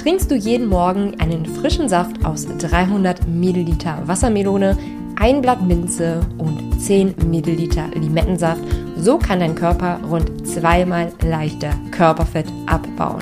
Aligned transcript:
trinkst 0.00 0.30
du 0.30 0.34
jeden 0.34 0.66
Morgen 0.66 1.20
einen 1.20 1.44
frischen 1.44 1.86
Saft 1.86 2.24
aus 2.24 2.46
300 2.46 3.28
Milliliter 3.28 3.98
Wassermelone, 4.06 4.78
ein 5.16 5.42
Blatt 5.42 5.60
Minze 5.60 6.20
und 6.38 6.80
10 6.80 7.16
Milliliter 7.28 7.88
Limettensaft. 7.94 8.62
So 8.96 9.18
kann 9.18 9.40
dein 9.40 9.54
Körper 9.54 10.00
rund 10.08 10.48
zweimal 10.48 11.12
leichter 11.22 11.72
Körperfett 11.90 12.46
abbauen. 12.64 13.20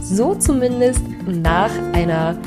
So 0.00 0.34
zumindest 0.34 1.02
nach 1.26 1.70
einer 1.92 2.38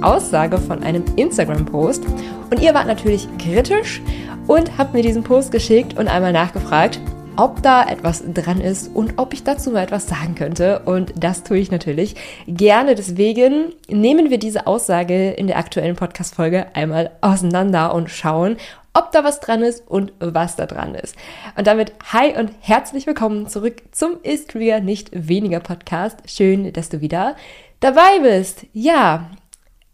Aussage 0.00 0.56
von 0.56 0.82
einem 0.82 1.04
Instagram-Post. 1.16 2.04
Und 2.50 2.62
ihr 2.62 2.72
wart 2.72 2.86
natürlich 2.86 3.28
kritisch 3.38 4.00
und 4.46 4.78
habt 4.78 4.94
mir 4.94 5.02
diesen 5.02 5.22
Post 5.22 5.52
geschickt 5.52 5.98
und 5.98 6.08
einmal 6.08 6.32
nachgefragt, 6.32 7.00
ob 7.36 7.62
da 7.62 7.84
etwas 7.84 8.22
dran 8.32 8.60
ist 8.60 8.94
und 8.94 9.14
ob 9.16 9.32
ich 9.32 9.44
dazu 9.44 9.70
mal 9.70 9.84
etwas 9.84 10.06
sagen 10.06 10.34
könnte. 10.34 10.80
Und 10.80 11.12
das 11.16 11.42
tue 11.42 11.58
ich 11.58 11.70
natürlich 11.70 12.16
gerne. 12.46 12.94
Deswegen 12.94 13.72
nehmen 13.88 14.30
wir 14.30 14.38
diese 14.38 14.66
Aussage 14.66 15.30
in 15.30 15.46
der 15.46 15.58
aktuellen 15.58 15.96
Podcast-Folge 15.96 16.66
einmal 16.74 17.10
auseinander 17.20 17.94
und 17.94 18.10
schauen, 18.10 18.56
ob 18.94 19.12
da 19.12 19.24
was 19.24 19.40
dran 19.40 19.62
ist 19.62 19.86
und 19.86 20.12
was 20.18 20.56
da 20.56 20.64
dran 20.66 20.94
ist. 20.94 21.16
Und 21.56 21.66
damit 21.66 21.92
hi 22.12 22.34
und 22.38 22.50
herzlich 22.60 23.06
willkommen 23.06 23.46
zurück 23.46 23.82
zum 23.92 24.16
Ist 24.22 24.54
nicht 24.54 25.10
weniger 25.12 25.60
Podcast. 25.60 26.18
Schön, 26.26 26.72
dass 26.72 26.88
du 26.88 27.02
wieder 27.02 27.36
dabei 27.80 28.20
bist. 28.22 28.64
Ja, 28.72 29.30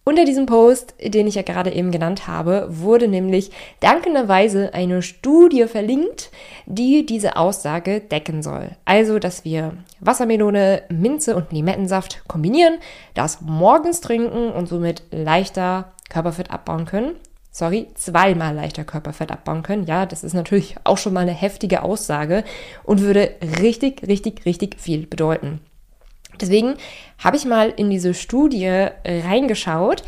unter 0.05 0.25
diesem 0.25 0.47
Post, 0.47 0.95
den 1.03 1.27
ich 1.29 1.37
ja 1.37 1.43
gerade 1.43 1.73
eben 1.73 1.93
genannt 1.93 2.27
habe, 2.27 2.67
wurde 2.69 3.07
nämlich 3.07 3.53
dankenderweise 3.81 4.75
eine 4.75 5.01
Studie 5.01 5.65
verlinkt, 5.65 6.31
die 6.67 7.07
diese 7.07 7.37
Aussage 7.37 8.01
decken 8.01 8.43
soll. 8.43 8.71
Also, 8.85 9.21
dass 9.21 9.45
wir 9.45 9.75
Wassermelone, 10.01 10.83
Minze 10.89 11.37
und 11.37 11.53
Limettensaft 11.53 12.25
kombinieren, 12.27 12.79
das 13.15 13.41
morgens 13.43 14.01
trinken 14.01 14.51
und 14.51 14.67
somit 14.67 15.03
leichter 15.13 15.93
Körperfett 16.09 16.51
abbauen 16.51 16.85
können. 16.85 17.15
Sorry, 17.53 17.87
zweimal 17.95 18.55
leichter 18.55 18.83
Körperfett 18.83 19.31
abbauen 19.31 19.63
können. 19.63 19.85
Ja, 19.85 20.07
das 20.07 20.25
ist 20.25 20.33
natürlich 20.33 20.75
auch 20.85 20.99
schon 20.99 21.13
mal 21.13 21.21
eine 21.21 21.33
heftige 21.33 21.83
Aussage 21.83 22.45
und 22.83 23.03
würde 23.03 23.35
richtig, 23.61 24.03
richtig, 24.09 24.47
richtig 24.47 24.81
viel 24.81 25.07
bedeuten. 25.07 25.61
Deswegen 26.43 26.75
habe 27.19 27.37
ich 27.37 27.45
mal 27.45 27.71
in 27.71 27.89
diese 27.89 28.13
Studie 28.13 28.65
äh, 28.65 29.23
reingeschaut 29.25 30.03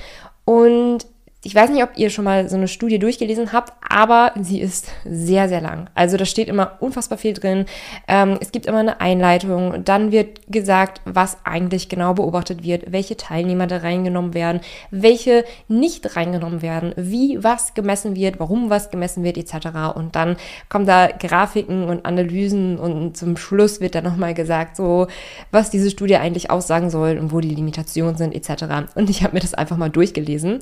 und 0.44 1.06
ich 1.44 1.54
weiß 1.54 1.68
nicht, 1.68 1.82
ob 1.82 1.90
ihr 1.96 2.08
schon 2.08 2.24
mal 2.24 2.48
so 2.48 2.56
eine 2.56 2.68
Studie 2.68 2.98
durchgelesen 2.98 3.52
habt, 3.52 3.74
aber 3.86 4.32
sie 4.40 4.60
ist 4.60 4.88
sehr, 5.04 5.46
sehr 5.50 5.60
lang. 5.60 5.90
Also 5.94 6.16
da 6.16 6.24
steht 6.24 6.48
immer 6.48 6.78
unfassbar 6.80 7.18
viel 7.18 7.34
drin. 7.34 7.66
Ähm, 8.08 8.38
es 8.40 8.50
gibt 8.50 8.64
immer 8.64 8.78
eine 8.78 9.00
Einleitung. 9.02 9.84
Dann 9.84 10.10
wird 10.10 10.40
gesagt, 10.48 11.02
was 11.04 11.36
eigentlich 11.44 11.90
genau 11.90 12.14
beobachtet 12.14 12.64
wird, 12.64 12.90
welche 12.92 13.18
Teilnehmer 13.18 13.66
da 13.66 13.78
reingenommen 13.78 14.32
werden, 14.32 14.62
welche 14.90 15.44
nicht 15.68 16.16
reingenommen 16.16 16.62
werden, 16.62 16.94
wie 16.96 17.44
was 17.44 17.74
gemessen 17.74 18.16
wird, 18.16 18.40
warum 18.40 18.70
was 18.70 18.90
gemessen 18.90 19.22
wird, 19.22 19.36
etc. 19.36 19.94
Und 19.94 20.16
dann 20.16 20.36
kommen 20.70 20.86
da 20.86 21.08
Grafiken 21.08 21.84
und 21.84 22.06
Analysen 22.06 22.78
und 22.78 23.18
zum 23.18 23.36
Schluss 23.36 23.82
wird 23.82 23.94
dann 23.94 24.04
nochmal 24.04 24.32
gesagt, 24.32 24.76
so 24.76 25.08
was 25.50 25.68
diese 25.68 25.90
Studie 25.90 26.16
eigentlich 26.16 26.50
aussagen 26.50 26.88
soll 26.88 27.18
und 27.18 27.32
wo 27.32 27.40
die 27.40 27.54
Limitationen 27.54 28.16
sind, 28.16 28.34
etc. 28.34 28.88
Und 28.94 29.10
ich 29.10 29.22
habe 29.22 29.34
mir 29.34 29.40
das 29.40 29.52
einfach 29.52 29.76
mal 29.76 29.90
durchgelesen. 29.90 30.60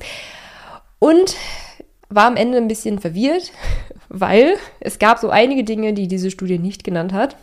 Und 1.03 1.35
war 2.07 2.27
am 2.27 2.37
Ende 2.37 2.57
ein 2.57 2.69
bisschen 2.69 2.97
verwirrt, 2.97 3.51
weil 4.07 4.55
es 4.79 4.99
gab 4.99 5.19
so 5.19 5.29
einige 5.29 5.65
Dinge, 5.65 5.91
die 5.91 6.07
diese 6.07 6.31
Studie 6.31 6.59
nicht 6.59 6.85
genannt 6.85 7.11
hat. 7.11 7.35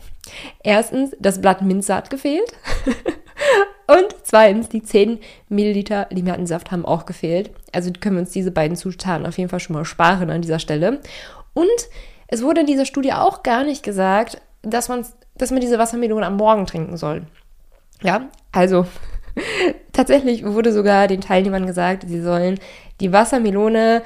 Erstens, 0.62 1.14
das 1.20 1.42
Blatt 1.42 1.60
Minze 1.60 1.94
hat 1.94 2.08
gefehlt. 2.08 2.54
Und 3.86 4.16
zweitens, 4.22 4.70
die 4.70 4.82
10 4.82 5.18
Milliliter 5.50 6.06
Limettensaft 6.08 6.70
haben 6.70 6.86
auch 6.86 7.04
gefehlt. 7.04 7.50
Also 7.72 7.90
können 8.00 8.16
wir 8.16 8.20
uns 8.20 8.30
diese 8.30 8.50
beiden 8.50 8.78
Zutaten 8.78 9.26
auf 9.26 9.36
jeden 9.36 9.50
Fall 9.50 9.60
schon 9.60 9.74
mal 9.74 9.84
sparen 9.84 10.30
an 10.30 10.40
dieser 10.40 10.58
Stelle. 10.58 11.02
Und 11.52 11.68
es 12.28 12.42
wurde 12.42 12.62
in 12.62 12.66
dieser 12.66 12.86
Studie 12.86 13.12
auch 13.12 13.42
gar 13.42 13.64
nicht 13.64 13.82
gesagt, 13.82 14.40
dass 14.62 14.88
man, 14.88 15.04
dass 15.36 15.50
man 15.50 15.60
diese 15.60 15.78
Wassermelone 15.78 16.24
am 16.24 16.38
Morgen 16.38 16.64
trinken 16.64 16.96
soll. 16.96 17.26
Ja, 18.02 18.30
also 18.52 18.86
tatsächlich 20.00 20.44
wurde 20.44 20.72
sogar 20.72 21.06
den 21.08 21.20
Teilnehmern 21.20 21.66
gesagt, 21.66 22.04
sie 22.06 22.22
sollen 22.22 22.58
die 23.00 23.12
Wassermelone, 23.12 24.02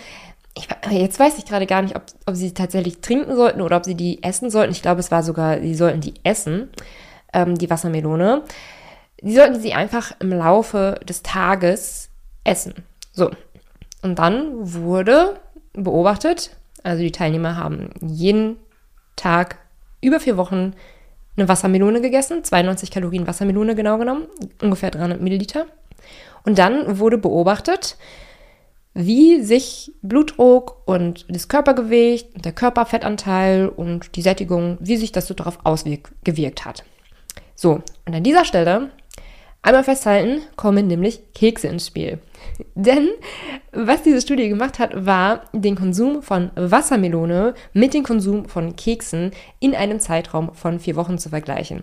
ich, 0.57 0.69
jetzt 0.91 1.19
weiß 1.21 1.39
ich 1.39 1.47
gerade 1.47 1.67
gar 1.67 1.83
nicht, 1.83 1.95
ob, 1.95 2.03
ob 2.27 2.35
sie 2.35 2.53
tatsächlich 2.53 3.01
trinken 3.01 3.37
sollten 3.37 3.61
oder 3.61 3.77
ob 3.77 3.85
sie 3.85 3.95
die 3.95 4.23
essen 4.23 4.51
sollten. 4.51 4.73
Ich 4.73 4.83
glaube, 4.83 5.01
es 5.01 5.11
war 5.11 5.23
sogar, 5.23 5.61
sie 5.61 5.75
sollten 5.75 6.01
die 6.01 6.15
essen, 6.25 6.69
ähm, 7.33 7.57
die 7.57 7.71
Wassermelone. 7.71 8.43
Sie 9.23 9.35
sollten 9.35 9.61
sie 9.61 9.73
einfach 9.73 10.13
im 10.21 10.31
Laufe 10.31 11.01
des 11.09 11.23
Tages 11.23 12.11
essen. 12.45 12.75
So. 13.13 13.31
Und 14.03 14.19
dann 14.19 14.53
wurde 14.53 15.41
beobachtet, 15.73 16.57
also 16.83 17.03
die 17.03 17.13
Teilnehmer 17.13 17.57
haben 17.57 17.91
jeden 18.01 18.57
Tag 19.17 19.59
über 20.01 20.21
vier 20.21 20.37
Wochen 20.37 20.75
eine 21.37 21.49
Wassermelone 21.49 22.01
gegessen, 22.01 22.45
92 22.45 22.91
Kalorien 22.91 23.27
Wassermelone 23.27 23.75
genau 23.75 23.99
genommen, 23.99 24.27
ungefähr 24.61 24.91
300 24.91 25.21
Milliliter. 25.21 25.67
Und 26.45 26.59
dann 26.59 26.99
wurde 26.99 27.19
beobachtet, 27.19 27.97
wie 28.95 29.43
sich 29.43 29.93
Blutdruck 30.03 30.83
und 30.87 31.27
das 31.29 31.49
Körpergewicht, 31.49 32.45
der 32.45 32.53
Körperfettanteil 32.53 33.69
und 33.69 34.15
die 34.15 34.23
Sättigung, 34.23 34.79
wie 34.81 34.97
sich 34.97 35.11
das 35.11 35.27
so 35.27 35.35
darauf 35.35 35.59
ausgewirkt 35.65 36.65
hat. 36.65 36.85
So, 37.57 37.83
und 38.07 38.15
an 38.15 38.23
dieser 38.23 38.45
Stelle 38.45 38.91
einmal 39.63 39.83
festhalten, 39.83 40.43
kommen 40.57 40.87
nämlich 40.87 41.33
Kekse 41.35 41.69
ins 41.69 41.87
Spiel. 41.89 42.21
Denn 42.75 43.09
was 43.73 44.03
diese 44.03 44.21
Studie 44.21 44.49
gemacht 44.49 44.79
hat, 44.79 45.07
war 45.07 45.45
den 45.53 45.75
Konsum 45.75 46.23
von 46.23 46.51
Wassermelone 46.55 47.55
mit 47.73 47.95
dem 47.95 48.05
Konsum 48.05 48.49
von 48.49 48.77
Keksen 48.77 49.33
in 49.59 49.75
einem 49.75 49.99
Zeitraum 49.99 50.55
von 50.55 50.79
vier 50.79 50.95
Wochen 50.95 51.19
zu 51.19 51.31
vergleichen. 51.31 51.83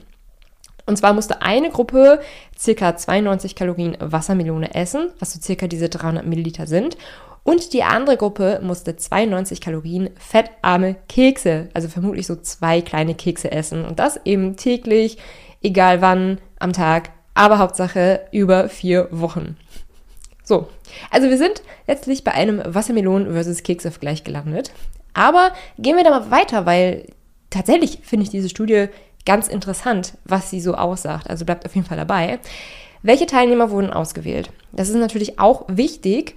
Und 0.91 0.97
zwar 0.97 1.13
musste 1.13 1.41
eine 1.41 1.69
Gruppe 1.69 2.19
circa 2.59 2.97
92 2.97 3.55
Kalorien 3.55 3.95
Wassermelone 4.01 4.75
essen, 4.75 5.09
was 5.19 5.31
so 5.31 5.39
circa 5.39 5.67
diese 5.67 5.87
300 5.87 6.25
Milliliter 6.25 6.67
sind. 6.67 6.97
Und 7.43 7.71
die 7.71 7.83
andere 7.83 8.17
Gruppe 8.17 8.59
musste 8.61 8.97
92 8.97 9.61
Kalorien 9.61 10.09
fettarme 10.19 10.97
Kekse, 11.07 11.69
also 11.73 11.87
vermutlich 11.87 12.27
so 12.27 12.35
zwei 12.35 12.81
kleine 12.81 13.15
Kekse 13.15 13.53
essen. 13.53 13.85
Und 13.85 13.99
das 13.99 14.19
eben 14.25 14.57
täglich, 14.57 15.17
egal 15.63 16.01
wann 16.01 16.39
am 16.59 16.73
Tag, 16.73 17.11
aber 17.35 17.57
Hauptsache 17.59 18.27
über 18.33 18.67
vier 18.67 19.07
Wochen. 19.11 19.55
So, 20.43 20.67
also 21.09 21.29
wir 21.29 21.37
sind 21.37 21.63
letztlich 21.87 22.25
bei 22.25 22.33
einem 22.33 22.61
Wassermelonen 22.65 23.31
versus 23.31 23.63
Kekse-Vergleich 23.63 24.25
gelandet. 24.25 24.73
Aber 25.13 25.53
gehen 25.79 25.95
wir 25.95 26.03
da 26.03 26.09
mal 26.09 26.31
weiter, 26.31 26.65
weil 26.65 27.05
tatsächlich 27.49 27.99
finde 28.03 28.25
ich 28.25 28.29
diese 28.29 28.49
Studie 28.49 28.89
ganz 29.25 29.47
interessant, 29.47 30.17
was 30.25 30.49
sie 30.49 30.61
so 30.61 30.75
aussagt. 30.75 31.29
Also 31.29 31.45
bleibt 31.45 31.65
auf 31.65 31.75
jeden 31.75 31.87
Fall 31.87 31.97
dabei. 31.97 32.39
Welche 33.03 33.25
Teilnehmer 33.25 33.71
wurden 33.71 33.91
ausgewählt? 33.91 34.51
Das 34.71 34.89
ist 34.89 34.95
natürlich 34.95 35.39
auch 35.39 35.65
wichtig, 35.67 36.35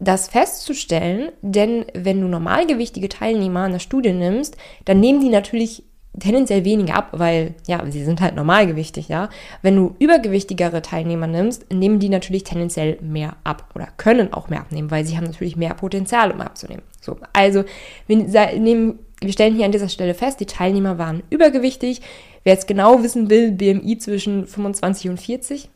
das 0.00 0.28
festzustellen, 0.28 1.30
denn 1.42 1.84
wenn 1.94 2.20
du 2.20 2.26
normalgewichtige 2.26 3.08
Teilnehmer 3.08 3.60
an 3.60 3.72
der 3.72 3.78
Studie 3.80 4.12
nimmst, 4.12 4.56
dann 4.86 4.98
nehmen 4.98 5.20
die 5.20 5.28
natürlich 5.28 5.84
tendenziell 6.18 6.64
weniger 6.64 6.96
ab, 6.96 7.10
weil 7.12 7.54
ja, 7.68 7.84
sie 7.88 8.04
sind 8.04 8.20
halt 8.20 8.34
normalgewichtig, 8.34 9.08
ja. 9.08 9.28
Wenn 9.62 9.76
du 9.76 9.94
übergewichtigere 10.00 10.82
Teilnehmer 10.82 11.26
nimmst, 11.26 11.72
nehmen 11.72 12.00
die 12.00 12.08
natürlich 12.08 12.44
tendenziell 12.44 12.98
mehr 13.00 13.36
ab 13.44 13.70
oder 13.74 13.88
können 13.96 14.32
auch 14.32 14.48
mehr 14.48 14.60
abnehmen, 14.60 14.90
weil 14.90 15.04
sie 15.04 15.16
haben 15.16 15.26
natürlich 15.26 15.56
mehr 15.56 15.74
Potenzial, 15.74 16.32
um 16.32 16.40
abzunehmen. 16.40 16.82
So, 17.00 17.16
also 17.32 17.64
wir 18.06 18.16
nehmen 18.58 18.98
wir 19.20 19.32
stellen 19.32 19.54
hier 19.54 19.66
an 19.66 19.72
dieser 19.72 19.88
Stelle 19.88 20.14
fest, 20.14 20.40
die 20.40 20.46
Teilnehmer 20.46 20.98
waren 20.98 21.22
übergewichtig. 21.30 22.00
Wer 22.42 22.54
jetzt 22.54 22.66
genau 22.66 23.02
wissen 23.02 23.28
will, 23.28 23.52
BMI 23.52 23.98
zwischen 23.98 24.46
25 24.46 25.10
und 25.10 25.20
40. 25.20 25.68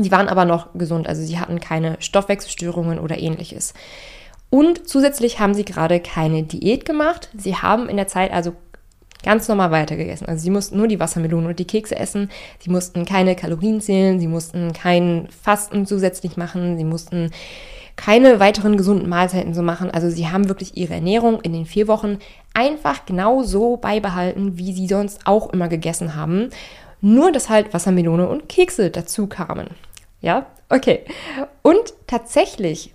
Sie 0.00 0.10
waren 0.10 0.28
aber 0.28 0.44
noch 0.44 0.68
gesund, 0.74 1.06
also 1.06 1.22
sie 1.22 1.38
hatten 1.38 1.60
keine 1.60 1.96
Stoffwechselstörungen 2.00 2.98
oder 2.98 3.18
ähnliches. 3.18 3.74
Und 4.50 4.88
zusätzlich 4.88 5.40
haben 5.40 5.54
sie 5.54 5.64
gerade 5.64 6.00
keine 6.00 6.42
Diät 6.42 6.84
gemacht. 6.84 7.28
Sie 7.36 7.56
haben 7.56 7.88
in 7.88 7.96
der 7.96 8.08
Zeit 8.08 8.32
also 8.32 8.54
ganz 9.22 9.48
normal 9.48 9.70
weitergegessen. 9.70 10.26
Also 10.26 10.42
sie 10.42 10.50
mussten 10.50 10.76
nur 10.76 10.88
die 10.88 11.00
Wassermelone 11.00 11.48
und 11.48 11.58
die 11.58 11.66
Kekse 11.66 11.96
essen. 11.96 12.30
Sie 12.60 12.70
mussten 12.70 13.04
keine 13.04 13.36
Kalorien 13.36 13.80
zählen. 13.80 14.20
Sie 14.20 14.28
mussten 14.28 14.72
kein 14.72 15.28
Fasten 15.42 15.86
zusätzlich 15.86 16.36
machen. 16.36 16.76
Sie 16.76 16.84
mussten 16.84 17.30
keine 17.96 18.40
weiteren 18.40 18.76
gesunden 18.76 19.08
Mahlzeiten 19.08 19.54
zu 19.54 19.62
machen. 19.62 19.90
Also 19.90 20.10
sie 20.10 20.28
haben 20.28 20.48
wirklich 20.48 20.76
ihre 20.76 20.94
Ernährung 20.94 21.40
in 21.40 21.52
den 21.52 21.66
vier 21.66 21.88
Wochen 21.88 22.18
einfach 22.52 23.06
genau 23.06 23.42
so 23.42 23.76
beibehalten, 23.76 24.58
wie 24.58 24.72
sie 24.72 24.88
sonst 24.88 25.26
auch 25.26 25.52
immer 25.52 25.68
gegessen 25.68 26.14
haben. 26.14 26.50
Nur, 27.00 27.32
dass 27.32 27.48
halt 27.48 27.74
Wassermelone 27.74 28.28
und 28.28 28.48
Kekse 28.48 28.90
dazu 28.90 29.26
kamen. 29.26 29.68
Ja, 30.20 30.46
okay. 30.70 31.04
Und 31.62 31.94
tatsächlich 32.06 32.94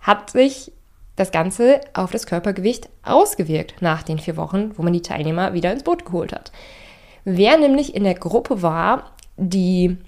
hat 0.00 0.30
sich 0.30 0.72
das 1.16 1.30
Ganze 1.30 1.80
auf 1.92 2.10
das 2.10 2.26
Körpergewicht 2.26 2.88
ausgewirkt 3.02 3.80
nach 3.80 4.02
den 4.02 4.18
vier 4.18 4.36
Wochen, 4.36 4.72
wo 4.76 4.82
man 4.82 4.92
die 4.92 5.02
Teilnehmer 5.02 5.52
wieder 5.52 5.70
ins 5.72 5.82
Boot 5.82 6.04
geholt 6.04 6.32
hat. 6.32 6.50
Wer 7.24 7.58
nämlich 7.58 7.94
in 7.94 8.04
der 8.04 8.14
Gruppe 8.14 8.62
war, 8.62 9.12
die 9.36 9.98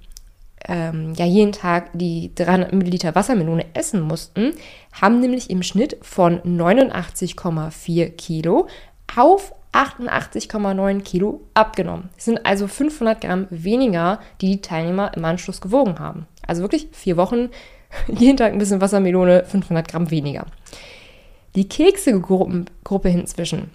ähm, 0.69 1.14
ja 1.14 1.26
jeden 1.26 1.52
Tag 1.52 1.90
die 1.93 2.34
300 2.34 2.72
Milliliter 2.72 3.14
Wassermelone 3.14 3.66
essen 3.75 4.00
mussten, 4.00 4.52
haben 4.93 5.20
nämlich 5.20 5.50
im 5.50 5.62
Schnitt 5.62 5.96
von 6.02 6.40
89,4 6.40 8.11
Kilo 8.11 8.69
auf 9.16 9.55
88,9 9.72 11.02
Kilo 11.02 11.40
abgenommen. 11.52 12.11
Es 12.16 12.26
sind 12.26 12.46
also 12.46 12.69
500 12.69 13.20
Gramm 13.20 13.46
weniger, 13.50 14.20
die 14.40 14.52
die 14.52 14.61
Teilnehmer 14.61 15.12
im 15.16 15.25
Anschluss 15.25 15.61
gewogen 15.61 15.99
haben. 15.99 16.26
Also 16.46 16.62
wirklich 16.62 16.88
vier 16.93 17.17
Wochen, 17.17 17.50
jeden 18.08 18.37
Tag 18.37 18.52
ein 18.52 18.58
bisschen 18.58 18.81
Wassermelone, 18.81 19.44
500 19.44 19.88
Gramm 19.88 20.10
weniger. 20.10 20.46
Die 21.56 21.69
Kekse-Gruppe 21.69 23.08
hinzwischen 23.08 23.70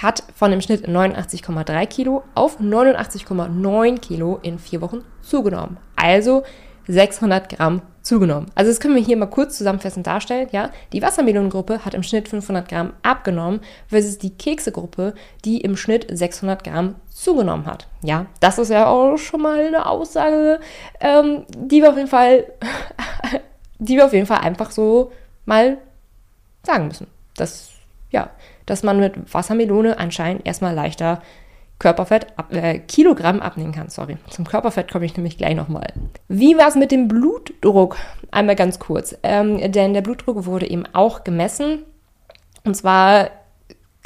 hat 0.00 0.22
von 0.34 0.52
im 0.52 0.60
Schnitt 0.60 0.88
89,3 0.88 1.86
Kilo 1.86 2.22
auf 2.34 2.60
89,9 2.60 3.98
Kilo 3.98 4.38
in 4.42 4.58
vier 4.58 4.80
Wochen 4.80 5.02
zugenommen. 5.20 5.76
Also 6.02 6.42
600 6.88 7.48
Gramm 7.48 7.82
zugenommen. 8.02 8.46
Also 8.56 8.70
das 8.70 8.80
können 8.80 8.96
wir 8.96 9.02
hier 9.02 9.16
mal 9.16 9.26
kurz 9.26 9.56
zusammenfassend 9.56 10.06
darstellen. 10.06 10.48
Ja, 10.50 10.70
die 10.92 11.00
Wassermelonengruppe 11.00 11.84
hat 11.84 11.94
im 11.94 12.02
Schnitt 12.02 12.28
500 12.28 12.68
Gramm 12.68 12.92
abgenommen 13.02 13.60
versus 13.86 14.18
die 14.18 14.30
Keksegruppe, 14.30 15.14
die 15.44 15.60
im 15.60 15.76
Schnitt 15.76 16.06
600 16.10 16.64
Gramm 16.64 16.96
zugenommen 17.08 17.66
hat. 17.66 17.86
Ja, 18.02 18.26
das 18.40 18.58
ist 18.58 18.70
ja 18.70 18.88
auch 18.88 19.16
schon 19.16 19.42
mal 19.42 19.60
eine 19.60 19.86
Aussage, 19.86 20.58
ähm, 21.00 21.44
die 21.56 21.80
wir 21.80 21.90
auf 21.90 21.96
jeden 21.96 22.08
Fall, 22.08 22.46
die 23.78 23.96
wir 23.96 24.04
auf 24.04 24.12
jeden 24.12 24.26
Fall 24.26 24.40
einfach 24.40 24.72
so 24.72 25.12
mal 25.46 25.78
sagen 26.64 26.88
müssen. 26.88 27.06
Das, 27.36 27.70
ja, 28.10 28.30
dass 28.66 28.82
man 28.82 28.98
mit 28.98 29.32
Wassermelone 29.32 29.98
anscheinend 29.98 30.44
erstmal 30.44 30.74
leichter 30.74 31.22
Körperfett, 31.82 32.28
ab, 32.36 32.54
äh, 32.54 32.78
Kilogramm 32.78 33.40
abnehmen 33.40 33.72
kann. 33.72 33.88
Sorry, 33.88 34.16
zum 34.30 34.46
Körperfett 34.46 34.90
komme 34.90 35.04
ich 35.04 35.16
nämlich 35.16 35.36
gleich 35.36 35.56
nochmal. 35.56 35.92
Wie 36.28 36.56
war 36.56 36.68
es 36.68 36.76
mit 36.76 36.92
dem 36.92 37.08
Blutdruck? 37.08 37.96
Einmal 38.30 38.54
ganz 38.54 38.78
kurz. 38.78 39.16
Ähm, 39.24 39.72
denn 39.72 39.92
der 39.92 40.00
Blutdruck 40.00 40.46
wurde 40.46 40.70
eben 40.70 40.84
auch 40.92 41.24
gemessen. 41.24 41.82
Und 42.64 42.76
zwar 42.76 43.30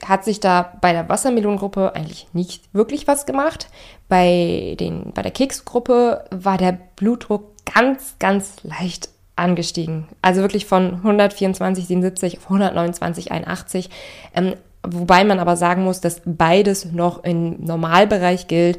hat 0.03 0.25
sich 0.25 0.41
da 0.41 0.73
bei 0.81 0.93
der 0.93 1.11
Wassermelonengruppe 1.11 1.95
eigentlich 1.95 2.29
nicht 2.33 2.73
wirklich 2.73 3.07
was 3.07 3.27
gemacht. 3.27 3.69
Bei, 4.09 4.75
den, 4.81 5.13
bei 5.13 5.21
der 5.21 5.31
Keksgruppe 5.31 6.25
war 6.31 6.57
der 6.57 6.79
Blutdruck 6.97 7.53
ganz, 7.67 8.17
ganz 8.19 8.57
leicht 8.63 9.11
angestiegen. 9.37 10.09
Also 10.23 10.41
wirklich 10.41 10.65
von 10.65 11.03
124,77 11.03 12.39
auf 12.39 12.51
129,81. 12.51 13.91
Ähm, 14.35 14.55
wobei 14.87 15.25
man 15.25 15.39
aber 15.39 15.57
sagen 15.57 15.85
muss, 15.85 16.01
dass 16.01 16.23
beides 16.25 16.87
noch 16.87 17.25
im 17.25 17.63
Normalbereich 17.65 18.49
gilt. 18.49 18.79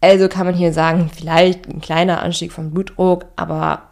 Also 0.00 0.28
kann 0.28 0.46
man 0.46 0.54
hier 0.54 0.72
sagen, 0.72 1.10
vielleicht 1.14 1.68
ein 1.68 1.80
kleiner 1.80 2.22
Anstieg 2.22 2.52
vom 2.52 2.70
Blutdruck, 2.70 3.26
aber 3.36 3.82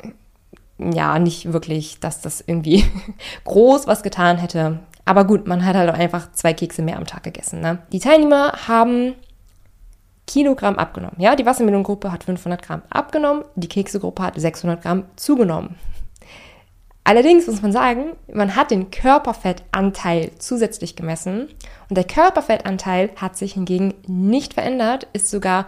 ja, 0.79 1.19
nicht 1.19 1.53
wirklich, 1.53 2.01
dass 2.01 2.21
das 2.21 2.43
irgendwie 2.47 2.85
groß 3.45 3.87
was 3.87 4.03
getan 4.03 4.39
hätte. 4.39 4.81
Aber 5.05 5.25
gut, 5.25 5.47
man 5.47 5.65
hat 5.65 5.77
halt 5.77 5.91
auch 5.91 5.99
einfach 5.99 6.33
zwei 6.33 6.55
Kekse 6.55 6.83
mehr 6.83 6.97
am 6.97 7.07
Tag 7.07 7.23
gegessen. 7.23 7.61
Ne? 7.61 7.79
Die 7.93 7.99
Teilnehmer 7.99 8.53
haben 8.67 9.15
Kilogramm 10.27 10.79
abgenommen. 10.79 11.17
Ja, 11.19 11.37
die 11.37 11.45
Wassermelonengruppe 11.45 12.11
hat 12.11 12.25
500 12.25 12.63
Gramm 12.63 12.83
abgenommen, 12.89 13.45
die 13.57 13.69
Keksegruppe 13.69 14.23
hat 14.23 14.41
600 14.41 14.83
Gramm 14.83 15.05
zugenommen. 15.17 15.77
Allerdings 17.07 17.47
muss 17.47 17.61
man 17.61 17.71
sagen, 17.71 18.13
man 18.33 18.57
hat 18.57 18.71
den 18.71 18.91
Körperfettanteil 18.91 20.31
zusätzlich 20.39 20.97
gemessen 20.97 21.49
und 21.91 21.97
der 21.97 22.05
Körperfettanteil 22.05 23.11
hat 23.17 23.37
sich 23.37 23.53
hingegen 23.53 23.93
nicht 24.07 24.55
verändert, 24.55 25.07
ist 25.13 25.31
sogar 25.31 25.67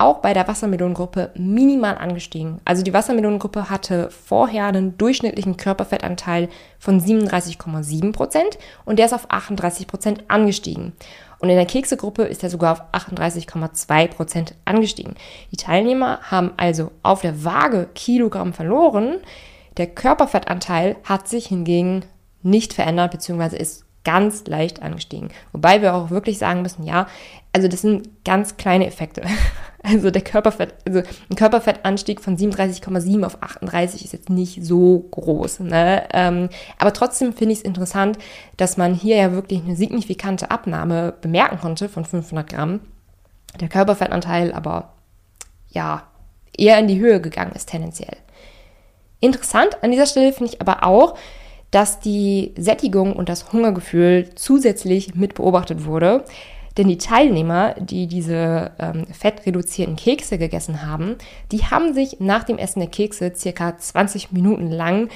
auch 0.00 0.18
bei 0.18 0.32
der 0.32 0.48
Wassermelonengruppe 0.48 1.30
minimal 1.34 1.98
angestiegen. 1.98 2.60
Also 2.64 2.82
die 2.82 2.94
Wassermelonengruppe 2.94 3.68
hatte 3.68 4.10
vorher 4.10 4.66
einen 4.66 4.96
durchschnittlichen 4.96 5.56
Körperfettanteil 5.56 6.48
von 6.78 7.00
37,7 7.00 8.12
Prozent 8.12 8.58
und 8.84 8.98
der 8.98 9.06
ist 9.06 9.12
auf 9.12 9.26
38 9.28 9.86
Prozent 9.86 10.24
angestiegen. 10.28 10.92
Und 11.38 11.48
in 11.50 11.56
der 11.56 11.66
Keksegruppe 11.66 12.22
ist 12.22 12.42
er 12.42 12.50
sogar 12.50 12.72
auf 12.72 12.82
38,2 12.92 14.08
Prozent 14.08 14.54
angestiegen. 14.64 15.14
Die 15.52 15.56
Teilnehmer 15.56 16.20
haben 16.22 16.52
also 16.56 16.92
auf 17.02 17.22
der 17.22 17.44
Waage 17.44 17.88
Kilogramm 17.94 18.52
verloren. 18.52 19.16
Der 19.76 19.86
Körperfettanteil 19.86 20.96
hat 21.04 21.28
sich 21.28 21.46
hingegen 21.46 22.04
nicht 22.42 22.72
verändert 22.72 23.12
bzw. 23.12 23.56
ist 23.56 23.84
ganz 24.04 24.46
leicht 24.46 24.82
angestiegen. 24.82 25.28
Wobei 25.52 25.82
wir 25.82 25.94
auch 25.94 26.10
wirklich 26.10 26.38
sagen 26.38 26.62
müssen, 26.62 26.84
ja, 26.84 27.06
also 27.52 27.68
das 27.68 27.82
sind 27.82 28.24
ganz 28.24 28.56
kleine 28.56 28.86
Effekte. 28.86 29.22
Also 29.82 30.10
der 30.10 30.20
Körperfett, 30.20 30.74
also 30.86 31.00
ein 31.30 31.36
Körperfettanstieg 31.36 32.20
von 32.20 32.36
37,7 32.36 33.24
auf 33.24 33.42
38 33.42 34.04
ist 34.04 34.12
jetzt 34.12 34.28
nicht 34.28 34.62
so 34.62 35.08
groß. 35.10 35.60
Ne? 35.60 36.06
Ähm, 36.12 36.50
aber 36.76 36.92
trotzdem 36.92 37.32
finde 37.32 37.54
ich 37.54 37.60
es 37.60 37.64
interessant, 37.64 38.18
dass 38.58 38.76
man 38.76 38.92
hier 38.92 39.16
ja 39.16 39.32
wirklich 39.32 39.64
eine 39.64 39.76
signifikante 39.76 40.50
Abnahme 40.50 41.14
bemerken 41.22 41.58
konnte 41.58 41.88
von 41.88 42.04
500 42.04 42.46
Gramm. 42.46 42.80
Der 43.58 43.70
Körperfettanteil 43.70 44.52
aber 44.52 44.92
ja 45.70 46.02
eher 46.54 46.78
in 46.78 46.86
die 46.86 47.00
Höhe 47.00 47.22
gegangen 47.22 47.52
ist 47.52 47.70
tendenziell. 47.70 48.18
Interessant 49.20 49.82
an 49.82 49.90
dieser 49.90 50.06
Stelle 50.06 50.32
finde 50.32 50.52
ich 50.52 50.60
aber 50.60 50.84
auch, 50.84 51.16
dass 51.70 52.00
die 52.00 52.52
Sättigung 52.58 53.14
und 53.14 53.28
das 53.28 53.52
Hungergefühl 53.52 54.30
zusätzlich 54.34 55.14
mit 55.14 55.34
beobachtet 55.34 55.84
wurde. 55.84 56.24
Denn 56.76 56.88
die 56.88 56.98
Teilnehmer, 56.98 57.74
die 57.78 58.06
diese 58.06 58.72
ähm, 58.78 59.06
fettreduzierten 59.06 59.96
Kekse 59.96 60.38
gegessen 60.38 60.86
haben, 60.86 61.16
die 61.52 61.64
haben 61.64 61.94
sich 61.94 62.20
nach 62.20 62.44
dem 62.44 62.58
Essen 62.58 62.80
der 62.80 62.88
Kekse 62.88 63.32
circa 63.34 63.76
20 63.76 64.32
Minuten 64.32 64.70
lang 64.70 65.08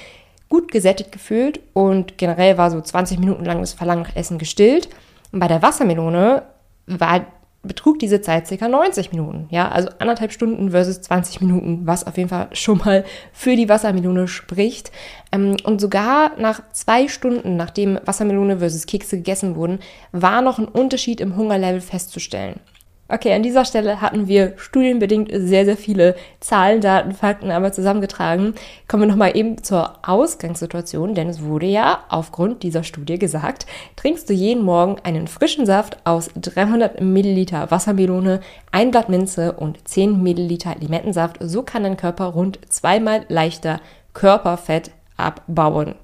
gut 0.48 0.70
gesättigt 0.70 1.10
gefühlt 1.10 1.60
und 1.72 2.18
generell 2.18 2.58
war 2.58 2.70
so 2.70 2.80
20 2.80 3.18
Minuten 3.18 3.44
lang 3.44 3.60
das 3.60 3.72
Verlangen 3.72 4.02
nach 4.02 4.16
Essen 4.16 4.38
gestillt. 4.38 4.88
Und 5.32 5.40
bei 5.40 5.48
der 5.48 5.62
Wassermelone 5.62 6.42
war 6.86 7.26
betrug 7.64 7.99
diese 7.99 8.20
Zeit 8.20 8.46
circa 8.46 8.69
90 8.69 9.12
Minuten. 9.12 9.46
Ja, 9.50 9.69
also 9.69 9.88
anderthalb 9.99 10.32
Stunden 10.32 10.70
versus 10.70 11.00
20 11.02 11.40
Minuten, 11.40 11.87
was 11.87 12.06
auf 12.06 12.16
jeden 12.16 12.28
Fall 12.28 12.49
schon 12.52 12.78
mal 12.78 13.05
für 13.32 13.56
die 13.56 13.69
Wassermelone 13.69 14.28
spricht. 14.28 14.93
Ähm, 15.32 15.56
und 15.64 15.81
sogar 15.81 16.38
nach 16.38 16.62
zwei 16.72 17.08
Stunden, 17.08 17.56
nachdem 17.56 17.99
Wassermelone 18.05 18.58
versus 18.58 18.87
Kekse 18.87 19.16
gegessen 19.16 19.56
wurden, 19.56 19.81
war 20.12 20.43
noch 20.43 20.58
ein 20.58 20.69
Unterschied 20.69 21.20
im 21.20 21.37
Hungerlevel 21.37 21.81
festzustellen. 21.81 22.61
Okay, 23.06 23.34
an 23.34 23.42
dieser 23.42 23.66
Stelle 23.66 24.00
hatten 24.00 24.28
wir 24.28 24.54
studienbedingt 24.56 25.30
sehr, 25.30 25.66
sehr 25.66 25.76
viele 25.76 26.16
Zahlen, 26.40 26.80
Daten, 26.80 27.12
Fakten 27.12 27.50
aber 27.50 27.70
zusammengetragen. 27.70 28.54
Kommen 28.88 29.02
wir 29.02 29.08
nochmal 29.08 29.36
eben 29.36 29.62
zur 29.62 29.93
Ausgangssituation, 30.02 31.14
denn 31.14 31.29
es 31.29 31.43
wurde 31.43 31.67
ja 31.67 32.05
aufgrund 32.08 32.62
dieser 32.62 32.82
Studie 32.82 33.19
gesagt, 33.19 33.67
trinkst 33.96 34.31
du 34.31 34.32
jeden 34.32 34.64
Morgen 34.64 34.96
einen 35.05 35.29
frischen 35.29 35.67
Saft 35.67 35.98
aus 36.05 36.31
300 36.34 37.02
Milliliter 37.02 37.70
Wassermelone, 37.70 38.40
ein 38.72 38.90
Blatt 38.90 39.10
Minze 39.10 39.52
und 39.52 39.86
10 39.86 40.22
Milliliter 40.22 40.74
Limettensaft, 40.81 41.36
so 41.40 41.62
kann 41.62 41.82
dein 41.82 41.98
Körper 41.98 42.24
rund 42.24 42.58
zweimal 42.70 43.26
leichter 43.29 43.81
Körperfett 44.14 44.93
abbauen. 45.19 45.94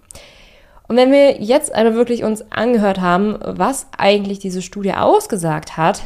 Und 0.87 0.97
wenn 0.97 1.13
wir 1.13 1.41
jetzt 1.41 1.75
also 1.75 1.95
wirklich 1.95 2.25
uns 2.25 2.45
angehört 2.53 3.01
haben, 3.01 3.39
was 3.43 3.87
eigentlich 3.97 4.39
diese 4.39 4.61
Studie 4.61 4.93
ausgesagt 4.93 5.79
hat, 5.79 6.03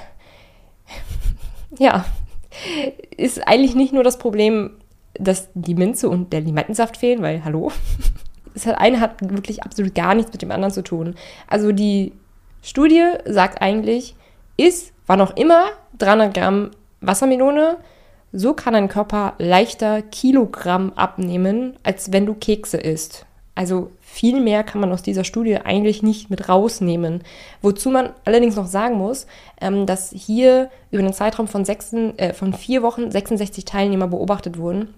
ja, 1.78 2.04
ist 3.16 3.46
eigentlich 3.46 3.74
nicht 3.74 3.92
nur 3.92 4.04
das 4.04 4.18
Problem, 4.18 4.70
dass 5.14 5.48
die 5.54 5.74
Minze 5.74 6.08
und 6.08 6.32
der 6.32 6.40
Limettensaft 6.40 6.96
fehlen, 6.96 7.22
weil, 7.22 7.44
hallo, 7.44 7.72
das 8.54 8.66
eine 8.68 9.00
hat 9.00 9.16
wirklich 9.22 9.62
absolut 9.62 9.94
gar 9.94 10.14
nichts 10.14 10.32
mit 10.32 10.42
dem 10.42 10.50
anderen 10.50 10.72
zu 10.72 10.82
tun. 10.82 11.14
Also 11.48 11.72
die 11.72 12.12
Studie 12.62 13.04
sagt 13.26 13.60
eigentlich, 13.60 14.14
ist, 14.56 14.92
wann 15.06 15.20
auch 15.20 15.36
immer, 15.36 15.66
300 15.98 16.34
Gramm 16.34 16.70
Wassermelone, 17.00 17.76
so 18.32 18.54
kann 18.54 18.74
dein 18.74 18.88
Körper 18.88 19.34
leichter 19.38 20.02
Kilogramm 20.02 20.92
abnehmen, 20.94 21.76
als 21.82 22.12
wenn 22.12 22.26
du 22.26 22.34
Kekse 22.34 22.78
isst. 22.78 23.26
Also 23.54 23.92
viel 24.00 24.40
mehr 24.40 24.64
kann 24.64 24.80
man 24.80 24.92
aus 24.92 25.02
dieser 25.02 25.22
Studie 25.22 25.56
eigentlich 25.58 26.02
nicht 26.02 26.28
mit 26.28 26.48
rausnehmen. 26.48 27.22
Wozu 27.62 27.90
man 27.90 28.10
allerdings 28.24 28.56
noch 28.56 28.66
sagen 28.66 28.96
muss, 28.96 29.26
ähm, 29.60 29.86
dass 29.86 30.10
hier 30.10 30.70
über 30.90 31.02
einen 31.02 31.12
Zeitraum 31.12 31.46
von, 31.46 31.64
sechs, 31.64 31.92
äh, 31.92 32.32
von 32.32 32.52
vier 32.52 32.82
Wochen 32.82 33.10
66 33.10 33.64
Teilnehmer 33.64 34.08
beobachtet 34.08 34.58
wurden, 34.58 34.92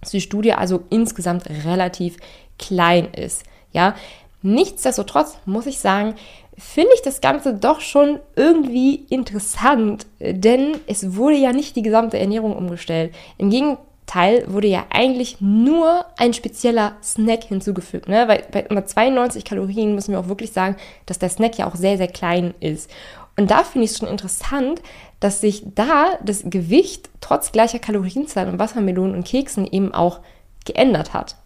dass 0.00 0.10
die 0.10 0.22
Studie 0.22 0.54
also 0.54 0.82
insgesamt 0.88 1.44
relativ 1.66 2.16
klein 2.58 3.08
ist. 3.12 3.42
Ja, 3.72 3.94
nichtsdestotrotz 4.42 5.36
muss 5.44 5.66
ich 5.66 5.78
sagen, 5.78 6.14
finde 6.56 6.90
ich 6.94 7.02
das 7.02 7.20
Ganze 7.20 7.54
doch 7.54 7.80
schon 7.80 8.18
irgendwie 8.34 9.06
interessant, 9.10 10.06
denn 10.20 10.72
es 10.86 11.16
wurde 11.16 11.36
ja 11.36 11.52
nicht 11.52 11.76
die 11.76 11.82
gesamte 11.82 12.18
Ernährung 12.18 12.56
umgestellt. 12.56 13.14
Im 13.38 13.50
Gegenteil, 13.50 13.78
Teil 14.10 14.44
wurde 14.52 14.66
ja 14.66 14.86
eigentlich 14.90 15.40
nur 15.40 16.04
ein 16.16 16.34
spezieller 16.34 16.96
Snack 17.00 17.44
hinzugefügt. 17.44 18.08
Ne? 18.08 18.26
Weil 18.26 18.42
bei 18.50 18.82
92 18.82 19.44
Kalorien 19.44 19.94
müssen 19.94 20.10
wir 20.10 20.18
auch 20.18 20.26
wirklich 20.26 20.50
sagen, 20.50 20.74
dass 21.06 21.20
der 21.20 21.28
Snack 21.28 21.58
ja 21.58 21.68
auch 21.68 21.76
sehr, 21.76 21.96
sehr 21.96 22.08
klein 22.08 22.52
ist. 22.58 22.90
Und 23.36 23.52
da 23.52 23.62
finde 23.62 23.84
ich 23.84 23.92
es 23.92 23.98
schon 23.98 24.08
interessant, 24.08 24.82
dass 25.20 25.40
sich 25.40 25.62
da 25.76 26.06
das 26.24 26.42
Gewicht 26.44 27.08
trotz 27.20 27.52
gleicher 27.52 27.78
Kalorienzahl 27.78 28.48
und 28.48 28.58
Wassermelonen 28.58 29.14
und 29.14 29.24
Keksen 29.24 29.64
eben 29.70 29.94
auch 29.94 30.18
geändert 30.64 31.14
hat. 31.14 31.36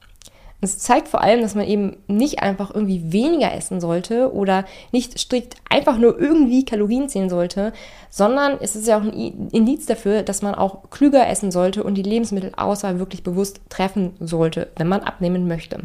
Es 0.64 0.78
zeigt 0.78 1.08
vor 1.08 1.20
allem, 1.20 1.42
dass 1.42 1.54
man 1.54 1.66
eben 1.66 1.96
nicht 2.06 2.40
einfach 2.42 2.74
irgendwie 2.74 3.12
weniger 3.12 3.52
essen 3.52 3.80
sollte 3.80 4.32
oder 4.32 4.64
nicht 4.92 5.18
strikt 5.18 5.56
einfach 5.70 5.98
nur 5.98 6.18
irgendwie 6.18 6.64
Kalorien 6.64 7.08
zählen 7.08 7.30
sollte, 7.30 7.72
sondern 8.10 8.58
es 8.60 8.74
ist 8.74 8.88
ja 8.88 8.98
auch 8.98 9.02
ein 9.02 9.48
Indiz 9.52 9.86
dafür, 9.86 10.22
dass 10.22 10.42
man 10.42 10.54
auch 10.54 10.90
klüger 10.90 11.28
essen 11.28 11.50
sollte 11.50 11.84
und 11.84 11.94
die 11.94 12.02
Lebensmittelauswahl 12.02 12.98
wirklich 12.98 13.22
bewusst 13.22 13.60
treffen 13.68 14.14
sollte, 14.20 14.68
wenn 14.76 14.88
man 14.88 15.00
abnehmen 15.00 15.46
möchte. 15.46 15.78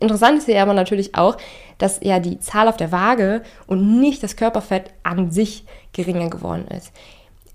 Interessant 0.00 0.38
ist 0.38 0.44
hier 0.44 0.62
aber 0.62 0.74
natürlich 0.74 1.14
auch, 1.14 1.36
dass 1.78 2.00
ja 2.02 2.20
die 2.20 2.40
Zahl 2.40 2.68
auf 2.68 2.76
der 2.76 2.92
Waage 2.92 3.42
und 3.66 4.00
nicht 4.00 4.22
das 4.22 4.36
Körperfett 4.36 4.90
an 5.02 5.30
sich 5.30 5.64
geringer 5.92 6.28
geworden 6.28 6.66
ist. 6.68 6.92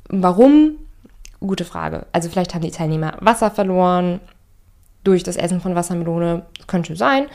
Warum? 0.10 0.80
Gute 1.40 1.66
Frage. 1.66 2.06
Also 2.12 2.30
vielleicht 2.30 2.56
haben 2.56 2.62
die 2.62 2.72
Teilnehmer 2.72 3.18
Wasser 3.20 3.52
verloren 3.52 4.20
durch 5.04 5.24
das 5.24 5.38
Essen 5.38 5.62
von 5.62 5.76
Wassermelone, 5.76 6.44
könnte 6.68 6.96
sein. 6.96 7.28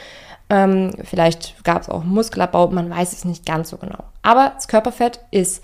Ähm, 0.51 0.93
vielleicht 1.05 1.63
gab 1.65 1.83
es 1.83 1.89
auch 1.89 2.05
Muskelabbau, 2.05 2.69
man 2.69 2.89
weiß 2.89 3.13
es 3.13 3.25
nicht 3.25 3.45
ganz 3.45 3.71
so 3.71 3.77
genau. 3.77 4.05
Aber 4.23 4.53
das 4.55 4.69
Körperfett 4.69 5.21
ist 5.31 5.63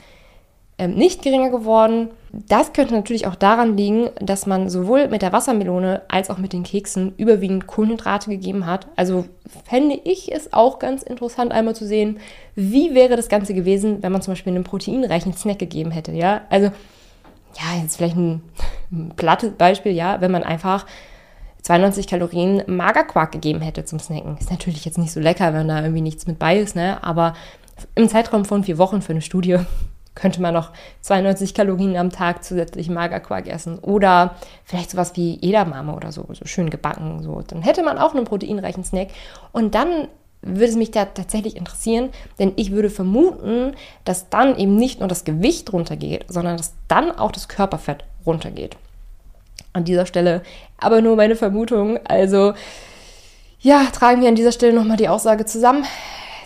ähm, 0.77 0.95
nicht 0.95 1.23
geringer 1.23 1.51
geworden. 1.51 2.11
Das 2.33 2.73
könnte 2.73 2.95
natürlich 2.95 3.27
auch 3.27 3.37
daran 3.37 3.77
liegen, 3.77 4.11
dass 4.21 4.45
man 4.45 4.69
sowohl 4.69 5.07
mit 5.09 5.23
der 5.23 5.33
Wassermelone 5.33 6.03
als 6.09 6.31
auch 6.31 6.39
mit 6.39 6.53
den 6.53 6.65
Keksen 6.65 7.15
überwiegend 7.17 7.69
Kohlenhydrate 7.69 8.29
gegeben 8.29 8.67
hat. 8.67 8.89
Also 8.97 9.25
fände 9.65 9.99
ich 10.03 10.33
es 10.33 10.53
auch 10.53 10.81
ganz 10.81 11.05
interessant, 11.05 11.53
einmal 11.53 11.77
zu 11.77 11.87
sehen, 11.87 12.19
wie 12.57 12.95
wäre 12.95 13.15
das 13.17 13.29
Ganze 13.29 13.55
gewesen, 13.55 14.03
wenn 14.03 14.11
man 14.11 14.21
zum 14.21 14.33
Beispiel 14.33 14.53
einen 14.53 14.65
proteinreichen 14.65 15.33
Snack 15.33 15.61
gegeben 15.61 15.93
hätte. 15.93 16.13
Ja, 16.13 16.43
also 16.51 16.67
ja, 16.67 17.81
jetzt 17.81 17.97
vielleicht 17.97 18.17
ein, 18.17 18.43
ein 18.93 19.13
plattes 19.17 19.53
Beispiel, 19.53 19.93
ja, 19.93 20.21
wenn 20.21 20.33
man 20.33 20.43
einfach 20.43 20.87
92 21.65 22.07
Kalorien 22.07 22.63
Magerquark 22.67 23.33
gegeben 23.33 23.63
hätte 23.63 23.85
zum 23.87 23.99
Snacken. 23.99 24.37
Ist 24.39 24.51
natürlich 24.51 24.85
jetzt 24.85 24.99
nicht 24.99 25.13
so 25.13 25.21
lecker, 25.21 25.55
wenn 25.55 25.69
da 25.69 25.81
irgendwie 25.81 26.03
nichts 26.03 26.27
mit 26.27 26.39
bei 26.39 26.59
ist, 26.59 26.77
ne? 26.77 27.03
Aber 27.03 27.35
im 27.95 28.09
Zeitraum 28.09 28.45
von 28.45 28.65
vier 28.65 28.77
Wochen 28.79 29.01
für 29.01 29.13
eine 29.13 29.23
Studie 29.23 29.59
könnte 30.15 30.43
man 30.43 30.55
noch 30.55 30.73
92 31.01 31.55
Kalorien 31.55 31.97
am 31.97 32.11
Tag 32.11 32.45
zusätzlich 32.45 32.91
Magerquark 32.91 33.49
essen. 33.49 33.79
Oder 33.79 34.37
vielleicht 34.65 34.91
sowas 34.91 35.13
wie 35.17 35.39
Edamame 35.41 35.95
oder 35.95 36.13
so, 36.13 36.27
so 36.33 36.45
schön 36.45 36.69
gebacken. 36.69 37.23
So. 37.23 37.41
Dann 37.41 37.63
hätte 37.63 37.83
man 37.83 37.99
auch 37.99 38.15
einen 38.15 38.27
proteinreichen 38.27 38.85
Snack. 38.85 39.09
Und 39.51 39.75
dann 39.75 40.09
würde 40.43 40.67
es 40.67 40.77
mich 40.77 40.91
da 40.91 41.07
tatsächlich 41.07 41.57
interessieren, 41.57 42.11
denn 42.39 42.53
ich 42.57 42.73
würde 42.73 42.91
vermuten, 42.91 43.73
dass 44.05 44.29
dann 44.29 44.59
eben 44.59 44.77
nicht 44.77 45.01
nur 45.01 45.09
das 45.09 45.25
Gewicht 45.25 45.73
runtergeht, 45.73 46.27
sondern 46.29 46.59
dass 46.59 46.75
dann 46.89 47.11
auch 47.11 47.33
das 47.33 47.49
Körperfett 47.49 48.05
runtergeht. 48.27 48.77
An 49.75 49.85
dieser 49.85 50.07
Stelle 50.07 50.43
aber 50.79 51.03
nur 51.03 51.17
meine 51.17 51.37
Vermutung. 51.37 51.99
Also 52.07 52.55
ja, 53.61 53.85
tragen 53.93 54.23
wir 54.23 54.29
an 54.29 54.37
dieser 54.37 54.53
Stelle 54.53 54.73
nochmal 54.73 54.97
die 54.97 55.09
Aussage 55.09 55.45
zusammen. 55.45 55.85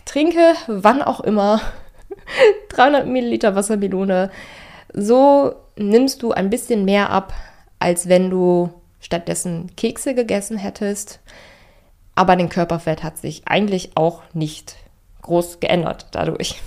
Trinke 0.05 0.55
wann 0.67 1.03
auch 1.03 1.21
immer 1.21 1.61
300 2.71 3.07
Milliliter 3.07 3.55
Wassermelone. 3.55 4.31
So 4.93 5.55
nimmst 5.77 6.23
du 6.23 6.33
ein 6.33 6.51
bisschen 6.51 6.85
mehr 6.85 7.11
ab, 7.11 7.35
als 7.79 8.09
wenn 8.09 8.31
du 8.31 8.71
stattdessen 9.01 9.71
Kekse 9.77 10.15
gegessen 10.15 10.57
hättest. 10.57 11.21
Aber 12.15 12.35
dein 12.35 12.49
Körperfett 12.49 13.03
hat 13.03 13.19
sich 13.19 13.43
eigentlich 13.47 13.91
auch 13.95 14.23
nicht 14.33 14.77
groß 15.23 15.61
geändert 15.61 16.07
dadurch. 16.13 16.61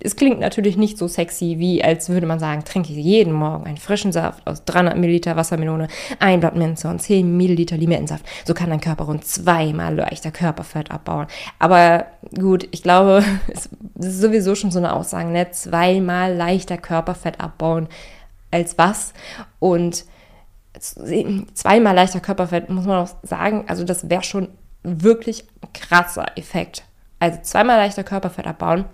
Es 0.00 0.16
klingt 0.16 0.40
natürlich 0.40 0.76
nicht 0.76 0.98
so 0.98 1.08
sexy, 1.08 1.56
wie 1.58 1.82
als 1.82 2.08
würde 2.08 2.26
man 2.26 2.38
sagen, 2.38 2.64
trinke 2.64 2.92
ich 2.92 2.98
jeden 2.98 3.32
Morgen 3.32 3.66
einen 3.66 3.76
frischen 3.76 4.12
Saft 4.12 4.46
aus 4.46 4.64
300 4.64 4.96
Milliliter 4.96 5.36
Wassermelone, 5.36 5.88
ein 6.18 6.40
Blatt 6.40 6.56
Minze 6.56 6.88
und 6.88 7.00
10 7.00 7.36
Milliliter 7.36 7.76
Limettensaft. 7.76 8.24
So 8.44 8.54
kann 8.54 8.70
dein 8.70 8.80
Körper 8.80 9.04
rund 9.04 9.24
zweimal 9.24 9.94
leichter 9.94 10.30
Körperfett 10.30 10.90
abbauen. 10.90 11.26
Aber 11.58 12.06
gut, 12.38 12.68
ich 12.70 12.82
glaube, 12.82 13.24
es 13.48 13.68
ist 13.98 14.20
sowieso 14.20 14.54
schon 14.54 14.70
so 14.70 14.78
eine 14.78 14.92
Aussage, 14.92 15.30
ne? 15.30 15.50
Zweimal 15.50 16.34
leichter 16.34 16.78
Körperfett 16.78 17.40
abbauen 17.40 17.88
als 18.50 18.78
was? 18.78 19.12
Und 19.58 20.04
zweimal 21.54 21.94
leichter 21.94 22.20
Körperfett, 22.20 22.68
muss 22.68 22.84
man 22.84 23.04
auch 23.04 23.10
sagen, 23.22 23.64
also 23.66 23.84
das 23.84 24.10
wäre 24.10 24.22
schon 24.22 24.48
wirklich 24.82 25.44
krasser 25.72 26.26
Effekt. 26.36 26.84
Also 27.18 27.38
zweimal 27.42 27.78
leichter 27.78 28.04
Körperfett 28.04 28.46
abbauen 28.46 28.84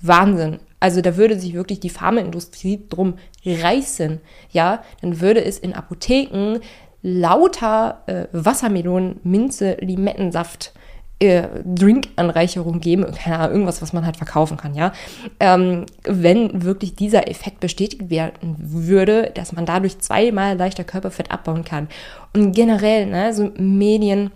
Wahnsinn. 0.00 0.60
Also 0.78 1.00
da 1.00 1.16
würde 1.16 1.38
sich 1.38 1.54
wirklich 1.54 1.80
die 1.80 1.90
Pharmaindustrie 1.90 2.84
drum 2.88 3.14
reißen. 3.44 4.20
Ja, 4.50 4.82
dann 5.00 5.20
würde 5.20 5.44
es 5.44 5.58
in 5.58 5.74
Apotheken 5.74 6.60
lauter 7.02 8.02
äh, 8.06 8.26
Wassermelonen, 8.32 9.20
Minze, 9.22 9.76
Limettensaft, 9.80 10.72
äh, 11.18 11.44
Drinkanreicherung 11.64 12.80
geben, 12.80 13.06
keine 13.14 13.38
Ahnung, 13.38 13.52
irgendwas, 13.52 13.80
was 13.80 13.92
man 13.92 14.04
halt 14.04 14.16
verkaufen 14.16 14.56
kann, 14.56 14.74
ja. 14.74 14.92
Ähm, 15.40 15.86
wenn 16.02 16.62
wirklich 16.62 16.94
dieser 16.94 17.28
Effekt 17.28 17.60
bestätigt 17.60 18.10
werden 18.10 18.56
würde, 18.58 19.30
dass 19.34 19.52
man 19.52 19.64
dadurch 19.64 19.98
zweimal 20.00 20.56
leichter 20.56 20.84
Körperfett 20.84 21.30
abbauen 21.30 21.64
kann. 21.64 21.88
Und 22.34 22.52
generell, 22.52 23.06
ne, 23.06 23.32
so 23.32 23.50
Medien, 23.56 24.30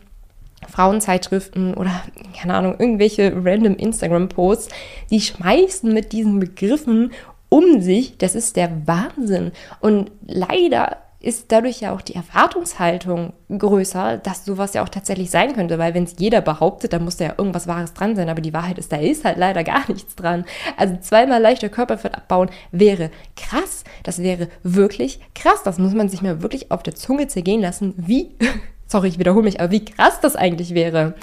Frauenzeitschriften 0.69 1.75
oder, 1.75 2.03
keine 2.39 2.55
Ahnung, 2.55 2.77
irgendwelche 2.79 3.33
random 3.35 3.77
Instagram-Posts, 3.77 4.69
die 5.11 5.21
schmeißen 5.21 5.93
mit 5.93 6.13
diesen 6.13 6.41
Begriffen 6.41 7.13
um 7.49 7.81
sich. 7.81 8.19
Das 8.19 8.35
ist 8.35 8.57
der 8.57 8.87
Wahnsinn. 8.87 9.53
Und 9.81 10.11
leider 10.27 10.99
ist 11.23 11.53
dadurch 11.53 11.81
ja 11.81 11.93
auch 11.93 12.01
die 12.01 12.15
Erwartungshaltung 12.15 13.35
größer, 13.51 14.17
dass 14.17 14.47
sowas 14.47 14.73
ja 14.73 14.83
auch 14.83 14.89
tatsächlich 14.89 15.31
sein 15.31 15.53
könnte, 15.53 15.79
weil 15.79 15.93
wenn 15.93 16.05
es 16.05 16.15
jeder 16.19 16.41
behauptet, 16.41 16.95
dann 16.95 17.05
muss 17.05 17.19
da 17.19 17.27
ja 17.27 17.35
irgendwas 17.37 17.67
Wahres 17.67 17.93
dran 17.93 18.17
sein, 18.17 18.31
aber 18.31 18.41
die 18.41 18.55
Wahrheit 18.55 18.79
ist, 18.79 18.91
da 18.91 18.97
ist 18.97 19.25
halt 19.25 19.37
leider 19.37 19.63
gar 19.63 19.87
nichts 19.91 20.17
dran. 20.17 20.47
Also 20.79 20.97
zweimal 21.01 21.43
leichter 21.43 21.69
Körperfett 21.69 22.15
abbauen 22.15 22.49
wäre 22.73 23.11
krass, 23.37 23.85
das 24.03 24.23
wäre 24.23 24.49
wirklich 24.63 25.21
krass, 25.35 25.63
das 25.63 25.79
muss 25.79 25.93
man 25.93 26.09
sich 26.09 26.23
mal 26.23 26.41
wirklich 26.41 26.71
auf 26.71 26.83
der 26.83 26.95
Zunge 26.95 27.29
zergehen 27.29 27.61
lassen, 27.61 27.93
wie 27.99 28.31
sorry, 28.91 29.09
ich 29.09 29.19
wiederhole 29.19 29.45
mich, 29.45 29.61
aber 29.61 29.71
wie 29.71 29.85
krass 29.85 30.21
das 30.21 30.37
eigentlich 30.37 30.75
wäre. 30.75 31.15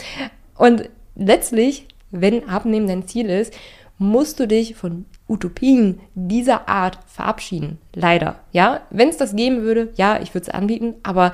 Und 0.56 0.90
letztlich, 1.16 1.88
wenn 2.12 2.48
Abnehmen 2.48 2.88
dein 2.88 3.08
Ziel 3.08 3.30
ist, 3.30 3.54
musst 3.98 4.40
du 4.40 4.48
dich 4.48 4.76
von 4.76 5.06
Utopien 5.28 6.00
dieser 6.16 6.70
Art 6.70 7.00
verabschieden. 7.08 7.80
Leider. 7.94 8.40
Ja, 8.52 8.82
wenn 8.90 9.10
es 9.10 9.18
das 9.18 9.36
geben 9.36 9.64
würde, 9.64 9.90
ja, 9.96 10.20
ich 10.22 10.34
würde 10.34 10.48
es 10.48 10.54
anbieten, 10.54 10.96
aber 11.04 11.34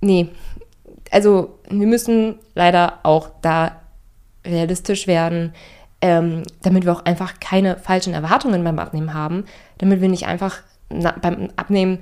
nee. 0.00 0.28
Also, 1.10 1.58
wir 1.70 1.86
müssen 1.86 2.36
leider 2.54 2.98
auch 3.02 3.30
da 3.40 3.80
realistisch 4.44 5.06
werden, 5.06 5.54
ähm, 6.00 6.42
damit 6.62 6.84
wir 6.84 6.92
auch 6.92 7.04
einfach 7.06 7.40
keine 7.40 7.76
falschen 7.76 8.12
Erwartungen 8.12 8.62
beim 8.64 8.78
Abnehmen 8.78 9.14
haben, 9.14 9.44
damit 9.78 10.00
wir 10.02 10.08
nicht 10.08 10.26
einfach 10.26 10.62
beim 10.90 11.48
Abnehmen 11.56 12.00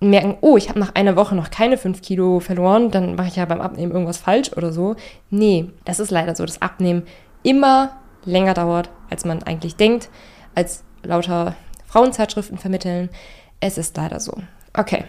merken, 0.00 0.38
oh, 0.40 0.56
ich 0.56 0.68
habe 0.68 0.80
nach 0.80 0.94
einer 0.94 1.14
Woche 1.14 1.34
noch 1.34 1.50
keine 1.50 1.76
5 1.76 2.00
Kilo 2.00 2.40
verloren, 2.40 2.90
dann 2.90 3.14
mache 3.16 3.28
ich 3.28 3.36
ja 3.36 3.44
beim 3.44 3.60
Abnehmen 3.60 3.92
irgendwas 3.92 4.18
falsch 4.18 4.52
oder 4.56 4.72
so. 4.72 4.96
Nee, 5.28 5.70
das 5.84 6.00
ist 6.00 6.10
leider 6.10 6.34
so, 6.34 6.44
dass 6.44 6.62
Abnehmen 6.62 7.02
immer 7.42 7.98
länger 8.24 8.54
dauert, 8.54 8.90
als 9.10 9.24
man 9.24 9.42
eigentlich 9.42 9.76
denkt, 9.76 10.08
als 10.54 10.84
lauter 11.02 11.54
Frauenzeitschriften 11.86 12.58
vermitteln. 12.58 13.10
Es 13.60 13.76
ist 13.76 13.96
leider 13.96 14.20
so. 14.20 14.34
Okay. 14.74 15.04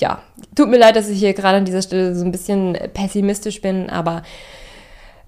Ja, 0.00 0.20
tut 0.54 0.68
mir 0.68 0.78
leid, 0.78 0.96
dass 0.96 1.08
ich 1.08 1.18
hier 1.18 1.32
gerade 1.32 1.58
an 1.58 1.64
dieser 1.64 1.82
Stelle 1.82 2.14
so 2.14 2.24
ein 2.24 2.32
bisschen 2.32 2.76
pessimistisch 2.92 3.60
bin, 3.62 3.88
aber 3.90 4.22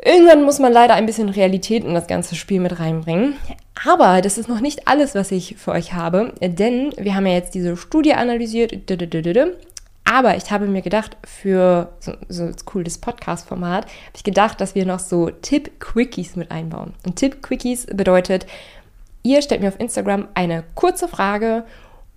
Irgendwann 0.04 0.44
muss 0.44 0.58
man 0.58 0.72
leider 0.72 0.94
ein 0.94 1.06
bisschen 1.06 1.28
Realität 1.28 1.84
in 1.84 1.94
das 1.94 2.06
ganze 2.06 2.36
Spiel 2.36 2.60
mit 2.60 2.78
reinbringen. 2.78 3.34
Aber 3.86 4.22
das 4.22 4.38
ist 4.38 4.48
noch 4.48 4.60
nicht 4.60 4.86
alles, 4.86 5.14
was 5.14 5.30
ich 5.32 5.56
für 5.56 5.72
euch 5.72 5.92
habe, 5.92 6.32
denn 6.40 6.92
wir 6.96 7.14
haben 7.14 7.26
ja 7.26 7.34
jetzt 7.34 7.54
diese 7.54 7.76
Studie 7.76 8.14
analysiert. 8.14 8.72
Aber 10.04 10.36
ich 10.36 10.50
habe 10.50 10.66
mir 10.66 10.82
gedacht, 10.82 11.16
für 11.24 11.92
so, 12.00 12.12
so 12.28 12.44
ein 12.44 12.56
cooles 12.64 12.98
Podcast-Format, 12.98 13.84
habe 13.84 14.16
ich 14.16 14.24
gedacht, 14.24 14.60
dass 14.60 14.74
wir 14.74 14.86
noch 14.86 15.00
so 15.00 15.30
Tipp-Quickies 15.30 16.34
mit 16.36 16.50
einbauen. 16.50 16.94
Und 17.04 17.16
Tipp-Quickies 17.16 17.86
bedeutet, 17.86 18.46
ihr 19.22 19.42
stellt 19.42 19.60
mir 19.60 19.68
auf 19.68 19.80
Instagram 19.80 20.28
eine 20.34 20.64
kurze 20.74 21.08
Frage 21.08 21.64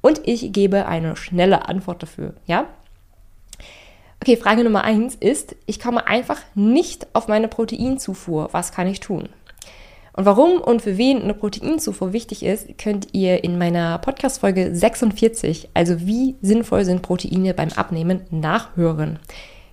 und 0.01 0.21
ich 0.25 0.53
gebe 0.53 0.85
eine 0.85 1.15
schnelle 1.15 1.67
Antwort 1.67 2.03
dafür. 2.03 2.33
Ja? 2.45 2.67
Okay, 4.23 4.37
Frage 4.37 4.63
Nummer 4.63 4.83
eins 4.83 5.15
ist, 5.15 5.55
ich 5.65 5.79
komme 5.79 6.05
einfach 6.05 6.37
nicht 6.53 7.07
auf 7.13 7.27
meine 7.27 7.47
Proteinzufuhr. 7.47 8.49
Was 8.51 8.71
kann 8.71 8.85
ich 8.85 8.99
tun? 8.99 9.29
Und 10.13 10.25
warum 10.25 10.61
und 10.61 10.83
für 10.83 10.95
wen 10.99 11.23
eine 11.23 11.33
Proteinzufuhr 11.33 12.13
wichtig 12.13 12.43
ist, 12.43 12.77
könnt 12.77 13.07
ihr 13.13 13.43
in 13.43 13.57
meiner 13.57 13.97
Podcast-Folge 13.97 14.75
46, 14.75 15.69
also 15.73 16.01
wie 16.01 16.35
sinnvoll 16.43 16.85
sind 16.85 17.01
Proteine 17.01 17.55
beim 17.55 17.69
Abnehmen, 17.69 18.21
nachhören. 18.29 19.17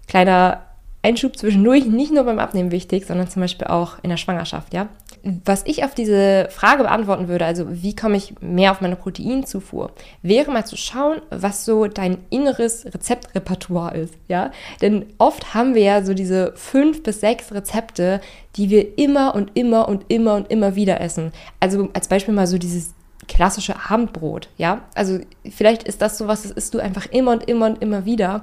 Kleiner 0.07 0.63
Einschub 1.03 1.37
zwischendurch, 1.37 1.85
nicht 1.85 2.15
nur 2.15 2.25
beim 2.25 2.39
Abnehmen 2.39 2.71
wichtig, 2.71 3.05
sondern 3.05 3.29
zum 3.29 3.43
Beispiel 3.43 3.67
auch 3.67 3.99
in 4.03 4.09
der 4.09 4.17
Schwangerschaft, 4.17 4.73
ja. 4.73 4.89
Was 5.23 5.63
ich 5.67 5.85
auf 5.85 5.95
diese 5.95 6.49
Frage 6.51 6.83
beantworten 6.83 7.29
würde, 7.29 7.45
also 7.45 7.67
wie 7.71 7.95
komme 7.95 8.17
ich 8.17 8.35
mehr 8.41 8.71
auf 8.71 8.81
meine 8.81 8.97
Proteinzufuhr, 8.97 9.93
wäre 10.23 10.51
mal 10.51 10.65
zu 10.65 10.77
schauen, 10.77 11.21
was 11.31 11.65
so 11.65 11.87
dein 11.87 12.19
inneres 12.31 12.87
Rezeptrepertoire 12.87 13.97
ist, 13.97 14.15
ja? 14.29 14.51
Denn 14.81 15.07
oft 15.19 15.55
haben 15.55 15.75
wir 15.75 15.83
ja 15.83 16.05
so 16.05 16.15
diese 16.15 16.53
fünf 16.57 17.03
bis 17.03 17.21
sechs 17.21 17.53
Rezepte, 17.53 18.21
die 18.57 18.71
wir 18.71 18.99
immer 18.99 19.35
und 19.35 19.51
immer 19.55 19.89
und 19.89 20.05
immer 20.09 20.35
und 20.35 20.51
immer 20.51 20.75
wieder 20.75 21.01
essen. 21.01 21.33
Also 21.61 21.89
als 21.93 22.09
Beispiel 22.09 22.35
mal 22.35 22.47
so 22.47 22.59
dieses 22.59 22.95
klassische 23.29 23.77
Abendbrot, 23.89 24.49
ja? 24.57 24.83
Also 24.95 25.19
vielleicht 25.51 25.85
ist 25.85 26.03
das 26.03 26.19
so 26.19 26.29
was, 26.29 26.43
das 26.43 26.53
isst 26.53 26.75
du 26.75 26.81
einfach 26.81 27.07
immer 27.07 27.33
und 27.33 27.49
immer 27.49 27.67
und 27.67 27.83
immer 27.83 28.05
wieder 28.05 28.43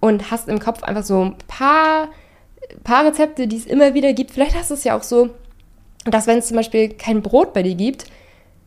und 0.00 0.30
hast 0.30 0.48
im 0.48 0.58
Kopf 0.58 0.82
einfach 0.82 1.04
so 1.04 1.24
ein 1.24 1.36
paar, 1.48 2.08
paar 2.84 3.04
Rezepte, 3.04 3.46
die 3.46 3.56
es 3.56 3.66
immer 3.66 3.94
wieder 3.94 4.12
gibt. 4.12 4.30
Vielleicht 4.30 4.56
hast 4.56 4.70
du 4.70 4.74
es 4.74 4.84
ja 4.84 4.96
auch 4.96 5.02
so, 5.02 5.30
dass 6.10 6.26
wenn 6.26 6.38
es 6.38 6.46
zum 6.46 6.56
Beispiel 6.56 6.90
kein 6.90 7.22
Brot 7.22 7.52
bei 7.52 7.62
dir 7.62 7.74
gibt, 7.74 8.06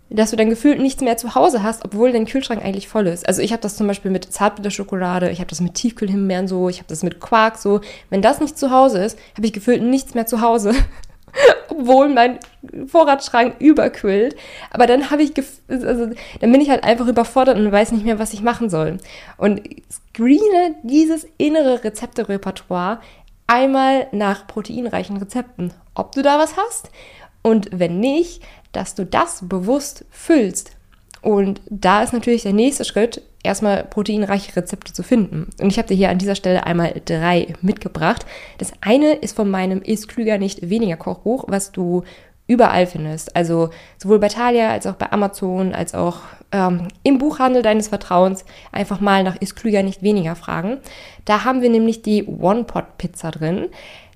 dass 0.09 0.31
du 0.31 0.35
dann 0.35 0.49
gefühlt 0.49 0.79
nichts 0.79 1.01
mehr 1.01 1.17
zu 1.17 1.35
Hause 1.35 1.61
hast, 1.61 1.85
obwohl 1.85 2.11
dein 2.11 2.25
Kühlschrank 2.25 2.63
eigentlich 2.63 2.87
voll 2.87 3.07
ist. 3.07 3.27
Also 3.27 3.41
ich 3.41 3.51
habe 3.51 3.61
das 3.61 3.77
zum 3.77 3.85
Beispiel 3.87 4.09
mit 4.09 4.31
Zartbitterschokolade, 4.31 5.29
ich 5.29 5.39
habe 5.39 5.49
das 5.49 5.61
mit 5.61 5.75
Tiefkühlhimbeeren 5.75 6.47
so, 6.47 6.67
ich 6.67 6.79
habe 6.79 6.89
das 6.89 7.03
mit 7.03 7.19
Quark 7.19 7.57
so. 7.57 7.81
Wenn 8.09 8.23
das 8.23 8.39
nicht 8.39 8.57
zu 8.57 8.71
Hause 8.71 9.03
ist, 9.03 9.19
habe 9.37 9.45
ich 9.45 9.53
gefühlt 9.53 9.83
nichts 9.83 10.15
mehr 10.15 10.25
zu 10.25 10.41
Hause. 10.41 10.73
obwohl 11.69 12.09
mein 12.09 12.39
Vorratsschrank 12.87 13.55
überquillt. 13.59 14.35
Aber 14.71 14.87
dann 14.87 15.09
habe 15.09 15.23
ich, 15.23 15.33
also 15.67 16.07
dann 16.39 16.51
bin 16.51 16.61
ich 16.61 16.69
halt 16.69 16.83
einfach 16.83 17.07
überfordert 17.07 17.57
und 17.57 17.71
weiß 17.71 17.91
nicht 17.91 18.05
mehr, 18.05 18.19
was 18.19 18.33
ich 18.33 18.41
machen 18.41 18.69
soll. 18.69 18.97
Und 19.37 19.61
screene 19.91 20.75
dieses 20.83 21.27
innere 21.37 21.83
Rezepterepertoire 21.83 22.99
einmal 23.47 24.07
nach 24.11 24.47
proteinreichen 24.47 25.17
Rezepten, 25.17 25.73
ob 25.95 26.13
du 26.13 26.21
da 26.21 26.37
was 26.37 26.55
hast 26.57 26.89
und 27.41 27.69
wenn 27.71 27.99
nicht, 27.99 28.41
dass 28.71 28.95
du 28.95 29.05
das 29.05 29.47
bewusst 29.47 30.05
füllst. 30.11 30.71
Und 31.21 31.61
da 31.69 32.01
ist 32.03 32.13
natürlich 32.13 32.43
der 32.43 32.53
nächste 32.53 32.85
Schritt, 32.85 33.21
erstmal 33.43 33.83
proteinreiche 33.83 34.55
Rezepte 34.55 34.93
zu 34.93 35.03
finden. 35.03 35.49
Und 35.59 35.69
ich 35.69 35.77
habe 35.77 35.87
dir 35.87 35.95
hier 35.95 36.09
an 36.09 36.17
dieser 36.17 36.35
Stelle 36.35 36.65
einmal 36.65 37.01
drei 37.05 37.53
mitgebracht. 37.61 38.25
Das 38.57 38.73
eine 38.81 39.13
ist 39.13 39.35
von 39.35 39.49
meinem 39.49 39.81
Ist 39.81 40.07
klüger 40.07 40.37
nicht 40.37 40.69
weniger 40.69 40.97
Kochbuch, 40.97 41.45
was 41.47 41.71
du 41.71 42.03
überall 42.47 42.87
findest. 42.87 43.35
Also 43.35 43.69
sowohl 43.97 44.19
bei 44.19 44.27
Thalia 44.27 44.71
als 44.71 44.87
auch 44.87 44.95
bei 44.95 45.11
Amazon, 45.11 45.73
als 45.73 45.93
auch 45.93 46.21
ähm, 46.51 46.87
im 47.03 47.19
Buchhandel 47.19 47.61
deines 47.61 47.89
Vertrauens 47.89 48.43
einfach 48.71 48.99
mal 48.99 49.23
nach 49.23 49.35
Ist 49.39 49.55
klüger 49.55 49.83
nicht 49.83 50.01
weniger 50.01 50.35
fragen. 50.35 50.79
Da 51.25 51.45
haben 51.45 51.61
wir 51.61 51.69
nämlich 51.69 52.01
die 52.01 52.25
One-Pot-Pizza 52.25 53.31
drin. 53.31 53.67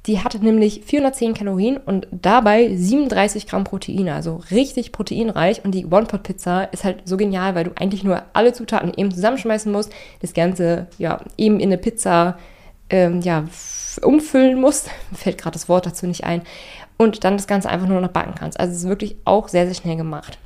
Die 0.06 0.20
hatte 0.20 0.40
nämlich 0.40 0.82
410 0.84 1.34
Kalorien 1.34 1.78
und 1.78 2.08
dabei 2.12 2.76
37 2.76 3.48
Gramm 3.48 3.64
Proteine, 3.64 4.14
also 4.14 4.42
richtig 4.52 4.92
proteinreich. 4.92 5.64
Und 5.64 5.72
die 5.72 5.86
One-Pot-Pizza 5.86 6.66
ist 6.66 6.84
halt 6.84 7.04
so 7.06 7.16
genial, 7.16 7.56
weil 7.56 7.64
du 7.64 7.72
eigentlich 7.80 8.04
nur 8.04 8.22
alle 8.34 8.52
Zutaten 8.52 8.94
eben 8.96 9.12
zusammenschmeißen 9.12 9.72
musst, 9.72 9.94
das 10.22 10.34
Ganze 10.34 10.88
ja 10.98 11.22
eben 11.38 11.62
in 11.62 11.70
eine 11.70 11.78
Pizza 11.78 12.38
ähm, 12.90 13.22
ja, 13.22 13.46
umfüllen 14.02 14.60
musst. 14.60 14.90
Fällt 15.14 15.38
gerade 15.38 15.54
das 15.54 15.70
Wort 15.70 15.86
dazu 15.86 16.06
nicht 16.06 16.26
ein. 16.26 16.42
Und 16.98 17.24
dann 17.24 17.38
das 17.38 17.48
Ganze 17.48 17.70
einfach 17.70 17.88
nur 17.88 18.02
noch 18.02 18.10
backen 18.10 18.36
kannst. 18.38 18.60
Also 18.60 18.74
es 18.74 18.80
ist 18.80 18.90
wirklich 18.90 19.16
auch 19.24 19.48
sehr, 19.48 19.66
sehr 19.66 19.76
schnell 19.76 19.96
gemacht. 19.96 20.38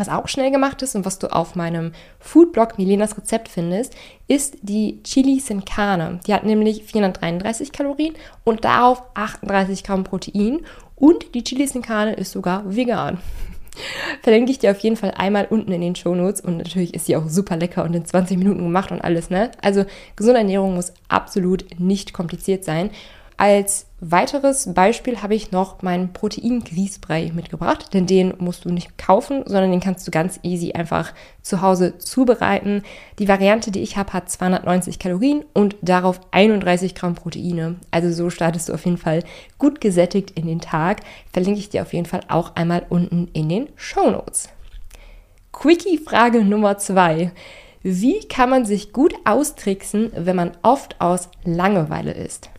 Was 0.00 0.08
auch 0.08 0.28
schnell 0.28 0.50
gemacht 0.50 0.80
ist 0.80 0.96
und 0.96 1.04
was 1.04 1.18
du 1.18 1.30
auf 1.30 1.56
meinem 1.56 1.92
Foodblog 2.20 2.78
Milenas 2.78 3.18
Rezept 3.18 3.50
findest, 3.50 3.94
ist 4.28 4.56
die 4.62 5.02
Chili 5.02 5.40
Sin 5.40 5.66
Carne. 5.66 6.20
Die 6.26 6.32
hat 6.32 6.42
nämlich 6.42 6.84
433 6.84 7.70
Kalorien 7.70 8.14
und 8.42 8.64
darauf 8.64 9.02
38 9.12 9.84
Gramm 9.84 10.04
Protein. 10.04 10.62
Und 10.96 11.34
die 11.34 11.44
Chili 11.44 11.66
Sin 11.66 11.82
Carne 11.82 12.14
ist 12.14 12.32
sogar 12.32 12.62
vegan. 12.74 13.18
Verlinke 14.22 14.52
ich 14.52 14.58
dir 14.58 14.70
auf 14.70 14.78
jeden 14.78 14.96
Fall 14.96 15.12
einmal 15.18 15.46
unten 15.50 15.70
in 15.70 15.82
den 15.82 15.94
Show 15.94 16.14
Notes 16.14 16.40
und 16.40 16.56
natürlich 16.56 16.94
ist 16.94 17.04
sie 17.04 17.16
auch 17.16 17.28
super 17.28 17.58
lecker 17.58 17.84
und 17.84 17.92
in 17.92 18.06
20 18.06 18.38
Minuten 18.38 18.62
gemacht 18.62 18.92
und 18.92 19.02
alles, 19.02 19.28
ne? 19.28 19.50
Also 19.60 19.84
gesunde 20.16 20.38
Ernährung 20.38 20.76
muss 20.76 20.94
absolut 21.08 21.78
nicht 21.78 22.14
kompliziert 22.14 22.64
sein. 22.64 22.88
Als 23.40 23.86
weiteres 24.00 24.74
Beispiel 24.74 25.22
habe 25.22 25.34
ich 25.34 25.50
noch 25.50 25.80
meinen 25.80 26.12
Protein-Grießbrei 26.12 27.32
mitgebracht, 27.34 27.94
denn 27.94 28.06
den 28.06 28.34
musst 28.36 28.66
du 28.66 28.68
nicht 28.68 28.98
kaufen, 28.98 29.44
sondern 29.46 29.70
den 29.70 29.80
kannst 29.80 30.06
du 30.06 30.10
ganz 30.10 30.38
easy 30.42 30.72
einfach 30.72 31.14
zu 31.40 31.62
Hause 31.62 31.96
zubereiten. 31.96 32.82
Die 33.18 33.28
Variante, 33.28 33.70
die 33.70 33.80
ich 33.80 33.96
habe, 33.96 34.12
hat 34.12 34.30
290 34.30 34.98
Kalorien 34.98 35.42
und 35.54 35.76
darauf 35.80 36.20
31 36.32 36.94
Gramm 36.94 37.14
Proteine. 37.14 37.76
Also 37.90 38.12
so 38.12 38.28
startest 38.28 38.68
du 38.68 38.74
auf 38.74 38.84
jeden 38.84 38.98
Fall 38.98 39.24
gut 39.56 39.80
gesättigt 39.80 40.32
in 40.32 40.46
den 40.46 40.60
Tag. 40.60 41.00
Verlinke 41.32 41.60
ich 41.60 41.70
dir 41.70 41.80
auf 41.80 41.94
jeden 41.94 42.04
Fall 42.04 42.20
auch 42.28 42.56
einmal 42.56 42.84
unten 42.90 43.28
in 43.32 43.48
den 43.48 43.70
Show 43.74 44.10
Notes. 44.10 44.50
Quickie-Frage 45.52 46.44
Nummer 46.44 46.76
zwei. 46.76 47.32
Wie 47.82 48.20
kann 48.28 48.50
man 48.50 48.66
sich 48.66 48.92
gut 48.92 49.14
austricksen, 49.24 50.12
wenn 50.14 50.36
man 50.36 50.52
oft 50.60 51.00
aus 51.00 51.30
Langeweile 51.44 52.12
ist? 52.12 52.50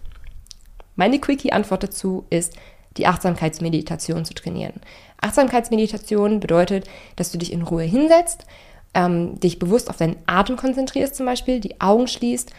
Meine 1.01 1.17
Quickie-Antwort 1.17 1.81
dazu 1.81 2.25
ist, 2.29 2.53
die 2.95 3.07
Achtsamkeitsmeditation 3.07 4.23
zu 4.23 4.35
trainieren. 4.35 4.73
Achtsamkeitsmeditation 5.19 6.39
bedeutet, 6.39 6.87
dass 7.15 7.31
du 7.31 7.39
dich 7.39 7.51
in 7.51 7.63
Ruhe 7.63 7.81
hinsetzt, 7.81 8.45
ähm, 8.93 9.39
dich 9.39 9.57
bewusst 9.57 9.89
auf 9.89 9.97
deinen 9.97 10.17
Atem 10.27 10.57
konzentrierst 10.57 11.15
zum 11.15 11.25
Beispiel, 11.25 11.59
die 11.59 11.81
Augen 11.81 12.05
schließt 12.05 12.51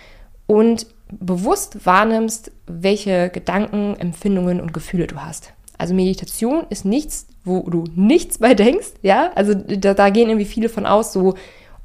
und 0.49 0.89
bewusst 1.09 1.87
wahrnimmst, 1.87 2.51
welche 2.67 3.31
Gedanken, 3.31 3.95
Empfindungen 4.01 4.61
und 4.61 4.75
Gefühle 4.75 5.07
du 5.07 5.23
hast. 5.25 5.53
Also 5.79 5.95
Meditation 5.95 6.67
ist 6.69 6.85
nichts, 6.85 7.29
wo 7.45 7.61
du 7.71 7.85
nichts 7.95 8.39
bei 8.39 8.55
denkst, 8.55 8.95
ja? 9.03 9.31
Also 9.37 9.55
da, 9.55 9.95
da 9.95 10.11
gehen 10.11 10.31
irgendwie 10.31 10.47
viele 10.47 10.69
von 10.69 10.85
aus, 10.85 11.13
so, 11.13 11.35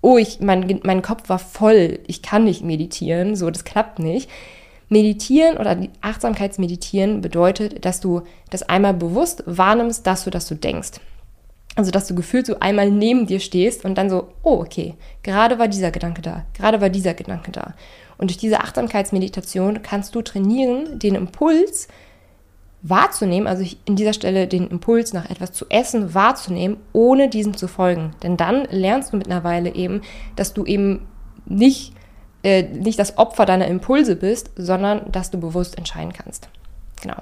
oh, 0.02 0.18
ich, 0.18 0.40
mein, 0.40 0.80
mein 0.82 1.04
Kopf 1.04 1.30
war 1.30 1.38
voll, 1.38 2.00
ich 2.08 2.24
kann 2.24 2.46
nicht 2.46 2.64
meditieren, 2.64 3.36
so, 3.36 3.52
das 3.52 3.64
klappt 3.64 4.00
nicht. 4.00 4.28
Meditieren 4.90 5.58
oder 5.58 5.78
Achtsamkeitsmeditieren 6.02 7.22
bedeutet, 7.22 7.84
dass 7.84 8.00
du 8.00 8.22
das 8.50 8.64
einmal 8.64 8.94
bewusst 8.94 9.44
wahrnimmst, 9.46 10.08
dass 10.08 10.24
du 10.24 10.30
das 10.30 10.48
so 10.48 10.56
denkst. 10.56 11.00
Also, 11.76 11.92
dass 11.92 12.08
du 12.08 12.16
gefühlt 12.16 12.48
so 12.48 12.60
einmal 12.60 12.90
neben 12.90 13.28
dir 13.28 13.40
stehst 13.40 13.86
und 13.86 13.98
dann 13.98 14.10
so, 14.10 14.30
oh, 14.42 14.62
okay, 14.62 14.96
gerade 15.22 15.60
war 15.60 15.68
dieser 15.68 15.92
Gedanke 15.92 16.24
da, 16.24 16.46
gerade 16.54 16.82
war 16.82 16.90
dieser 16.90 17.14
Gedanke 17.14 17.52
da. 17.52 17.76
Und 18.18 18.32
durch 18.32 18.38
diese 18.38 18.62
Achtsamkeitsmeditation 18.62 19.84
kannst 19.84 20.16
du 20.16 20.24
trainieren, 20.24 20.98
den 20.98 21.14
Impuls 21.14 21.88
wahrzunehmen, 22.82 23.48
also 23.48 23.64
in 23.86 23.96
dieser 23.96 24.14
Stelle 24.14 24.48
den 24.48 24.70
Impuls 24.70 25.14
nach 25.14 25.30
etwas 25.30 25.52
zu 25.52 25.66
essen 25.70 26.14
wahrzunehmen, 26.14 26.78
ohne 26.94 27.30
diesem 27.30 27.56
zu 27.56 27.68
folgen. 27.68 28.16
Denn 28.24 28.38
dann 28.38 28.66
lernst 28.72 29.14
du 29.14 29.18
mittlerweile 29.18 29.76
eben, 29.76 30.02
dass 30.36 30.54
du 30.54 30.66
eben 30.66 31.08
nicht 31.46 31.94
äh, 32.48 32.64
nicht 32.64 32.98
das 32.98 33.18
Opfer 33.18 33.46
deiner 33.46 33.68
Impulse 33.68 34.16
bist, 34.16 34.52
sondern 34.56 35.12
dass 35.12 35.32
du 35.32 35.38
bewusst 35.38 35.78
entscheiden 35.78 36.14
kannst. 36.14 36.48
Genau. 37.02 37.18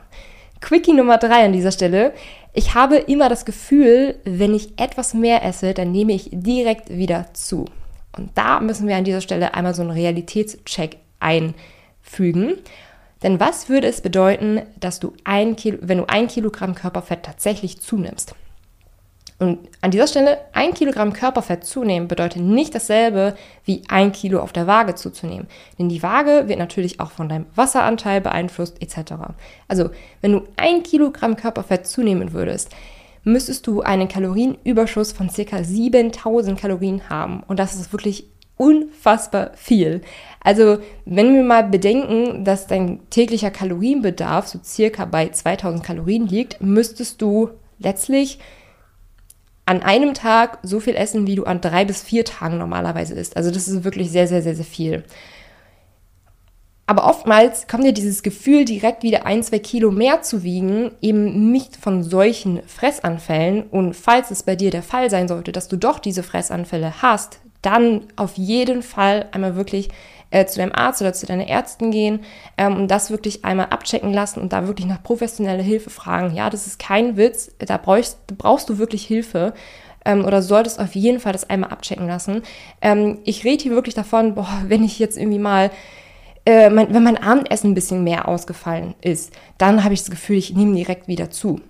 Quickie 0.61 0.93
Nummer 0.93 1.17
drei 1.17 1.43
an 1.45 1.53
dieser 1.53 1.71
Stelle. 1.71 2.13
Ich 2.53 2.75
habe 2.75 2.97
immer 2.97 3.27
das 3.27 3.43
Gefühl, 3.43 4.15
wenn 4.23 4.53
ich 4.53 4.79
etwas 4.79 5.15
mehr 5.15 5.43
esse, 5.43 5.73
dann 5.73 5.91
nehme 5.91 6.13
ich 6.13 6.29
direkt 6.31 6.89
wieder 6.89 7.33
zu. 7.33 7.65
Und 8.15 8.29
da 8.35 8.59
müssen 8.59 8.87
wir 8.87 8.95
an 8.95 9.03
dieser 9.03 9.21
Stelle 9.21 9.55
einmal 9.55 9.73
so 9.73 9.81
einen 9.81 9.91
Realitätscheck 9.91 10.97
einfügen. 11.19 12.53
Denn 13.23 13.39
was 13.39 13.67
würde 13.67 13.87
es 13.87 14.01
bedeuten, 14.01 14.61
dass 14.79 14.99
du 14.99 15.13
ein 15.23 15.55
Kilo, 15.55 15.79
wenn 15.81 15.97
du 15.97 16.05
ein 16.07 16.27
Kilogramm 16.27 16.75
Körperfett 16.75 17.23
tatsächlich 17.23 17.81
zunimmst? 17.81 18.35
Und 19.37 19.67
an 19.81 19.91
dieser 19.91 20.07
Stelle, 20.07 20.37
ein 20.53 20.73
Kilogramm 20.73 21.11
Körperfett 21.11 21.65
zunehmen 21.65 22.07
bedeutet 22.07 22.41
nicht 22.41 22.73
dasselbe 22.73 23.35
wie 23.65 23.81
ein 23.89 24.13
Kilo 24.13 24.39
auf 24.39 24.53
der 24.53 24.65
Waage 24.65 24.95
zuzunehmen. 24.95 25.47
Denn 25.77 25.89
die 25.89 26.01
Waage 26.01 26.47
wird 26.47 26.57
natürlich 26.57 27.01
auch 27.01 27.11
von 27.11 27.27
deinem 27.27 27.45
Wasseranteil 27.53 28.21
beeinflusst 28.21 28.81
etc. 28.81 29.13
Also, 29.67 29.89
wenn 30.21 30.31
du 30.31 30.43
ein 30.55 30.83
Kilogramm 30.83 31.35
Körperfett 31.35 31.85
zunehmen 31.85 32.31
würdest, 32.31 32.73
müsstest 33.25 33.67
du 33.67 33.81
einen 33.81 34.07
Kalorienüberschuss 34.07 35.11
von 35.11 35.29
circa 35.29 35.63
7000 35.63 36.57
Kalorien 36.57 37.09
haben. 37.09 37.43
Und 37.45 37.59
das 37.59 37.75
ist 37.75 37.91
wirklich 37.91 38.27
unfassbar 38.55 39.51
viel. 39.55 39.99
Also, 40.39 40.77
wenn 41.03 41.35
wir 41.35 41.43
mal 41.43 41.63
bedenken, 41.63 42.45
dass 42.45 42.67
dein 42.67 43.01
täglicher 43.09 43.51
Kalorienbedarf 43.51 44.47
so 44.47 44.59
circa 44.63 45.03
bei 45.03 45.27
2000 45.27 45.83
Kalorien 45.83 46.25
liegt, 46.25 46.61
müsstest 46.61 47.21
du 47.21 47.49
letztlich 47.79 48.39
an 49.65 49.81
einem 49.81 50.13
Tag 50.13 50.59
so 50.63 50.79
viel 50.79 50.95
essen, 50.95 51.27
wie 51.27 51.35
du 51.35 51.43
an 51.43 51.61
drei 51.61 51.85
bis 51.85 52.03
vier 52.03 52.23
Tagen 52.23 52.57
normalerweise 52.57 53.15
isst. 53.15 53.35
Also 53.35 53.51
das 53.51 53.67
ist 53.67 53.83
wirklich 53.83 54.11
sehr, 54.11 54.27
sehr, 54.27 54.41
sehr, 54.41 54.55
sehr 54.55 54.65
viel. 54.65 55.03
Aber 56.87 57.05
oftmals 57.05 57.67
kommt 57.67 57.83
dir 57.83 57.93
dieses 57.93 58.21
Gefühl, 58.21 58.63
direkt 58.63 59.01
wieder 59.01 59.25
ein, 59.25 59.41
zwei 59.41 59.57
Kilo 59.57 59.89
mehr 59.89 60.21
zu 60.21 60.43
wiegen, 60.43 60.91
eben 61.01 61.51
nicht 61.51 61.77
von 61.77 62.03
solchen 62.03 62.61
Fressanfällen. 62.67 63.63
Und 63.63 63.95
falls 63.95 64.29
es 64.29 64.43
bei 64.43 64.55
dir 64.55 64.69
der 64.69 64.83
Fall 64.83 65.09
sein 65.09 65.27
sollte, 65.27 65.51
dass 65.51 65.67
du 65.67 65.77
doch 65.77 65.97
diese 65.97 66.21
Fressanfälle 66.21 67.01
hast, 67.01 67.39
dann 67.63 68.01
auf 68.15 68.37
jeden 68.37 68.83
Fall 68.83 69.27
einmal 69.31 69.55
wirklich 69.55 69.89
äh, 70.35 70.45
zu 70.47 70.59
deinem 70.59 70.73
Arzt 70.73 71.01
oder 71.01 71.13
zu 71.13 71.25
deiner 71.25 71.47
Ärztin 71.47 71.91
gehen 71.91 72.19
ähm, 72.57 72.75
und 72.75 72.91
das 72.91 73.09
wirklich 73.09 73.45
einmal 73.45 73.67
abchecken 73.67 74.11
lassen 74.11 74.41
und 74.41 74.51
da 74.51 74.67
wirklich 74.67 74.85
nach 74.85 75.01
professioneller 75.01 75.63
Hilfe 75.63 75.89
fragen. 75.89 76.35
Ja, 76.35 76.49
das 76.49 76.67
ist 76.67 76.77
kein 76.77 77.15
Witz, 77.15 77.55
da 77.59 77.77
brauchst, 77.77 78.27
brauchst 78.37 78.67
du 78.67 78.77
wirklich 78.77 79.05
Hilfe 79.05 79.53
ähm, 80.03 80.25
oder 80.25 80.41
solltest 80.41 80.81
auf 80.81 80.93
jeden 80.93 81.21
Fall 81.21 81.31
das 81.31 81.49
einmal 81.49 81.69
abchecken 81.69 82.05
lassen. 82.05 82.41
Ähm, 82.81 83.19
ich 83.23 83.45
rede 83.45 83.63
hier 83.63 83.71
wirklich 83.71 83.95
davon, 83.95 84.35
boah, 84.35 84.49
wenn 84.67 84.83
ich 84.83 84.99
jetzt 84.99 85.17
irgendwie 85.17 85.39
mal 85.39 85.71
äh, 86.43 86.69
wenn 86.69 87.03
mein 87.03 87.17
Abendessen 87.17 87.71
ein 87.71 87.75
bisschen 87.75 88.03
mehr 88.03 88.27
ausgefallen 88.27 88.93
ist, 89.01 89.31
dann 89.57 89.85
habe 89.85 89.93
ich 89.93 90.01
das 90.01 90.11
Gefühl, 90.11 90.37
ich 90.37 90.53
nehme 90.53 90.75
direkt 90.75 91.07
wieder 91.07 91.31
zu. 91.31 91.61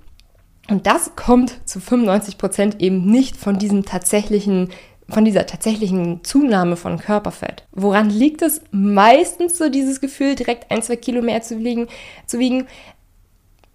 Und 0.68 0.88
das 0.88 1.16
kommt 1.16 1.60
zu 1.66 1.80
95 1.80 2.40
Prozent 2.40 2.82
eben 2.82 3.06
nicht 3.06 3.38
von 3.38 3.60
diesem 3.60 3.86
tatsächlichen 3.86 4.70
von 5.10 5.26
dieser 5.26 5.46
tatsächlichen 5.46 6.24
Zunahme 6.24 6.78
von 6.78 6.98
Körperfett. 6.98 7.64
Woran 7.72 8.10
liegt 8.10 8.42
es 8.42 8.62
meistens 8.72 9.58
so 9.58 9.70
dieses 9.70 10.02
Gefühl, 10.02 10.36
direkt 10.36 10.72
ein, 10.72 10.82
zwei 10.82 10.96
Kilo 10.96 11.22
mehr 11.22 11.42
zu 11.42 11.60
wiegen? 11.60 11.88
Zu 12.26 12.40
wiegen? 12.40 12.68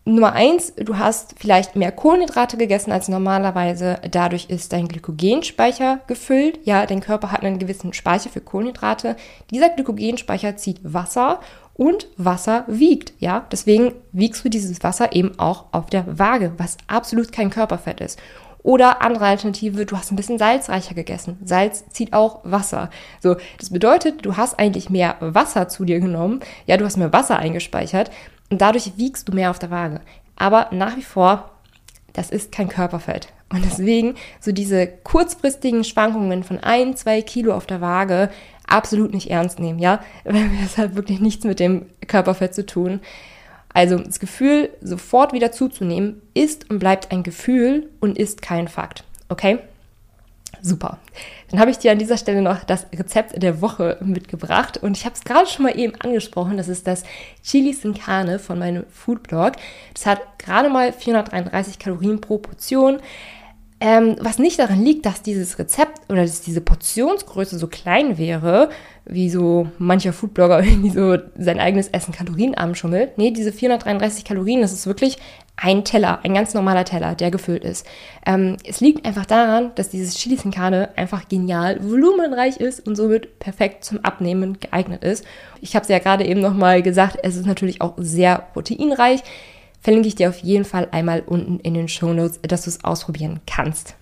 Nummer 0.06 0.32
eins, 0.32 0.72
du 0.74 0.98
hast 0.98 1.34
vielleicht 1.38 1.76
mehr 1.76 1.92
Kohlenhydrate 1.92 2.56
gegessen 2.56 2.90
als 2.90 3.08
normalerweise. 3.08 3.98
Dadurch 4.10 4.48
ist 4.48 4.72
dein 4.72 4.88
Glykogenspeicher 4.88 6.00
gefüllt. 6.06 6.58
Ja, 6.64 6.86
dein 6.86 7.00
Körper 7.00 7.30
hat 7.30 7.42
einen 7.42 7.58
gewissen 7.58 7.92
Speicher 7.92 8.30
für 8.30 8.40
Kohlenhydrate. 8.40 9.16
Dieser 9.50 9.68
Glykogenspeicher 9.68 10.56
zieht 10.56 10.80
Wasser 10.82 11.40
und 11.74 12.08
Wasser 12.16 12.64
wiegt. 12.66 13.12
Ja, 13.20 13.46
deswegen 13.52 13.92
wiegst 14.12 14.44
du 14.44 14.48
dieses 14.48 14.82
Wasser 14.82 15.14
eben 15.14 15.38
auch 15.38 15.66
auf 15.72 15.86
der 15.86 16.18
Waage, 16.18 16.54
was 16.56 16.78
absolut 16.88 17.30
kein 17.30 17.50
Körperfett 17.50 18.00
ist. 18.00 18.18
Oder 18.62 19.02
andere 19.02 19.26
Alternative, 19.26 19.86
du 19.86 19.96
hast 19.96 20.12
ein 20.12 20.16
bisschen 20.16 20.38
salzreicher 20.38 20.94
gegessen. 20.94 21.38
Salz 21.44 21.84
zieht 21.90 22.12
auch 22.12 22.40
Wasser. 22.44 22.90
So, 23.20 23.36
das 23.58 23.70
bedeutet, 23.70 24.24
du 24.24 24.36
hast 24.36 24.58
eigentlich 24.58 24.90
mehr 24.90 25.16
Wasser 25.20 25.68
zu 25.68 25.84
dir 25.84 26.00
genommen. 26.00 26.40
Ja, 26.66 26.76
du 26.76 26.84
hast 26.84 26.96
mehr 26.96 27.12
Wasser 27.12 27.38
eingespeichert 27.38 28.10
und 28.50 28.60
dadurch 28.60 28.92
wiegst 28.96 29.28
du 29.28 29.32
mehr 29.32 29.50
auf 29.50 29.58
der 29.58 29.70
Waage. 29.70 30.00
Aber 30.36 30.68
nach 30.72 30.96
wie 30.96 31.02
vor, 31.02 31.50
das 32.12 32.30
ist 32.30 32.52
kein 32.52 32.68
Körperfett. 32.68 33.28
Und 33.52 33.64
deswegen 33.64 34.14
so 34.40 34.52
diese 34.52 34.86
kurzfristigen 34.86 35.84
Schwankungen 35.84 36.44
von 36.44 36.58
ein, 36.58 36.96
zwei 36.96 37.22
Kilo 37.22 37.54
auf 37.54 37.66
der 37.66 37.80
Waage 37.80 38.30
absolut 38.66 39.12
nicht 39.12 39.30
ernst 39.30 39.58
nehmen, 39.58 39.78
ja? 39.78 40.00
Das 40.62 40.78
hat 40.78 40.94
wirklich 40.94 41.20
nichts 41.20 41.44
mit 41.44 41.60
dem 41.60 41.86
Körperfett 42.06 42.54
zu 42.54 42.64
tun. 42.64 43.00
Also 43.72 43.98
das 43.98 44.20
Gefühl, 44.20 44.70
sofort 44.80 45.32
wieder 45.32 45.52
zuzunehmen, 45.52 46.20
ist 46.34 46.70
und 46.70 46.78
bleibt 46.78 47.12
ein 47.12 47.22
Gefühl 47.22 47.88
und 48.00 48.18
ist 48.18 48.42
kein 48.42 48.68
Fakt. 48.68 49.04
Okay? 49.28 49.60
Super. 50.62 50.98
Dann 51.50 51.60
habe 51.60 51.70
ich 51.70 51.78
dir 51.78 51.90
an 51.92 51.98
dieser 51.98 52.16
Stelle 52.16 52.42
noch 52.42 52.64
das 52.64 52.86
Rezept 52.92 53.42
der 53.42 53.60
Woche 53.60 53.98
mitgebracht 54.00 54.76
und 54.76 54.96
ich 54.96 55.04
habe 55.04 55.14
es 55.14 55.24
gerade 55.24 55.46
schon 55.46 55.64
mal 55.64 55.78
eben 55.78 55.94
angesprochen. 56.00 56.56
Das 56.56 56.68
ist 56.68 56.86
das 56.86 57.04
Chili 57.42 57.72
Sin 57.72 57.94
Carne 57.94 58.38
von 58.38 58.58
meinem 58.58 58.84
Foodblog. 58.90 59.52
Das 59.94 60.06
hat 60.06 60.20
gerade 60.38 60.68
mal 60.68 60.92
433 60.92 61.78
Kalorien 61.78 62.20
pro 62.20 62.38
Portion. 62.38 63.00
Ähm, 63.82 64.16
was 64.20 64.38
nicht 64.38 64.58
daran 64.58 64.84
liegt, 64.84 65.06
dass 65.06 65.22
dieses 65.22 65.58
Rezept 65.58 66.10
oder 66.10 66.20
dass 66.22 66.42
diese 66.42 66.60
Portionsgröße 66.60 67.58
so 67.58 67.66
klein 67.66 68.18
wäre, 68.18 68.68
wie 69.06 69.30
so 69.30 69.68
mancher 69.78 70.12
Foodblogger 70.12 70.62
irgendwie 70.62 70.90
so 70.90 71.16
sein 71.38 71.58
eigenes 71.58 71.88
Essen 71.88 72.12
kalorienarm 72.12 72.74
schummelt. 72.74 73.16
Nee, 73.16 73.30
diese 73.30 73.52
433 73.52 74.24
Kalorien, 74.24 74.60
das 74.60 74.74
ist 74.74 74.86
wirklich 74.86 75.16
ein 75.56 75.84
Teller, 75.84 76.20
ein 76.24 76.34
ganz 76.34 76.52
normaler 76.52 76.84
Teller, 76.84 77.14
der 77.14 77.30
gefüllt 77.30 77.64
ist. 77.64 77.86
Ähm, 78.26 78.58
es 78.64 78.80
liegt 78.80 79.06
einfach 79.06 79.26
daran, 79.26 79.72
dass 79.76 79.88
dieses 79.88 80.14
Chili 80.14 80.36
sin 80.36 80.54
einfach 80.54 81.28
genial 81.28 81.78
volumenreich 81.82 82.58
ist 82.58 82.86
und 82.86 82.96
somit 82.96 83.38
perfekt 83.38 83.84
zum 83.84 84.04
Abnehmen 84.04 84.58
geeignet 84.60 85.04
ist. 85.04 85.24
Ich 85.60 85.74
habe 85.74 85.84
es 85.84 85.88
ja 85.88 85.98
gerade 85.98 86.26
eben 86.26 86.40
nochmal 86.40 86.82
gesagt, 86.82 87.18
es 87.22 87.36
ist 87.36 87.46
natürlich 87.46 87.80
auch 87.80 87.94
sehr 87.96 88.38
proteinreich 88.52 89.22
verlinke 89.80 90.08
ich 90.08 90.14
dir 90.14 90.28
auf 90.28 90.38
jeden 90.38 90.64
Fall 90.64 90.88
einmal 90.90 91.22
unten 91.26 91.58
in 91.60 91.74
den 91.74 91.88
Show 91.88 92.12
Notes, 92.12 92.40
dass 92.42 92.62
du 92.62 92.70
es 92.70 92.84
ausprobieren 92.84 93.40
kannst. 93.46 93.94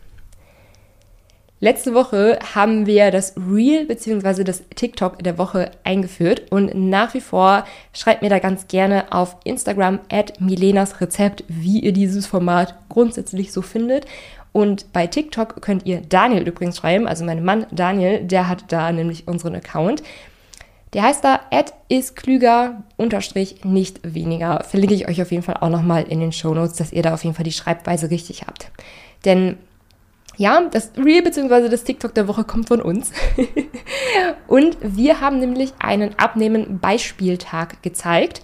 Letzte 1.60 1.92
Woche 1.92 2.38
haben 2.54 2.86
wir 2.86 3.10
das 3.10 3.34
Reel 3.36 3.84
bzw. 3.86 4.44
das 4.44 4.62
TikTok 4.76 5.18
der 5.24 5.38
Woche 5.38 5.72
eingeführt 5.82 6.52
und 6.52 6.72
nach 6.72 7.14
wie 7.14 7.20
vor 7.20 7.64
schreibt 7.92 8.22
mir 8.22 8.30
da 8.30 8.38
ganz 8.38 8.68
gerne 8.68 9.12
auf 9.12 9.36
Instagram 9.42 9.98
at 10.08 10.40
Milenas 10.40 11.00
Rezept, 11.00 11.42
wie 11.48 11.80
ihr 11.80 11.92
dieses 11.92 12.28
Format 12.28 12.76
grundsätzlich 12.88 13.52
so 13.52 13.60
findet. 13.60 14.06
Und 14.52 14.92
bei 14.92 15.08
TikTok 15.08 15.60
könnt 15.60 15.84
ihr 15.84 16.00
Daniel 16.00 16.46
übrigens 16.46 16.76
schreiben, 16.76 17.08
also 17.08 17.24
mein 17.24 17.44
Mann 17.44 17.66
Daniel, 17.72 18.20
der 18.20 18.46
hat 18.46 18.66
da 18.68 18.92
nämlich 18.92 19.26
unseren 19.26 19.56
Account. 19.56 20.04
Der 20.94 21.02
heißt 21.02 21.22
da 21.24 21.40
ist 21.88 22.16
klüger 22.16 22.84
unterstrich 22.96 23.64
nicht 23.64 24.00
weniger. 24.02 24.64
Verlinke 24.64 24.94
ich 24.94 25.08
euch 25.08 25.20
auf 25.20 25.30
jeden 25.30 25.42
Fall 25.42 25.58
auch 25.60 25.68
nochmal 25.68 26.04
in 26.04 26.20
den 26.20 26.32
Show 26.32 26.54
Notes, 26.54 26.76
dass 26.76 26.92
ihr 26.92 27.02
da 27.02 27.14
auf 27.14 27.24
jeden 27.24 27.36
Fall 27.36 27.44
die 27.44 27.52
Schreibweise 27.52 28.10
richtig 28.10 28.46
habt. 28.46 28.70
Denn 29.24 29.58
ja, 30.38 30.62
das 30.70 30.92
Reel 30.96 31.22
bzw. 31.22 31.68
das 31.68 31.84
TikTok 31.84 32.14
der 32.14 32.28
Woche 32.28 32.44
kommt 32.44 32.68
von 32.68 32.80
uns. 32.80 33.12
und 34.46 34.78
wir 34.80 35.20
haben 35.20 35.40
nämlich 35.40 35.72
einen 35.80 36.16
Abnehmen-Beispieltag 36.18 37.82
gezeigt. 37.82 38.42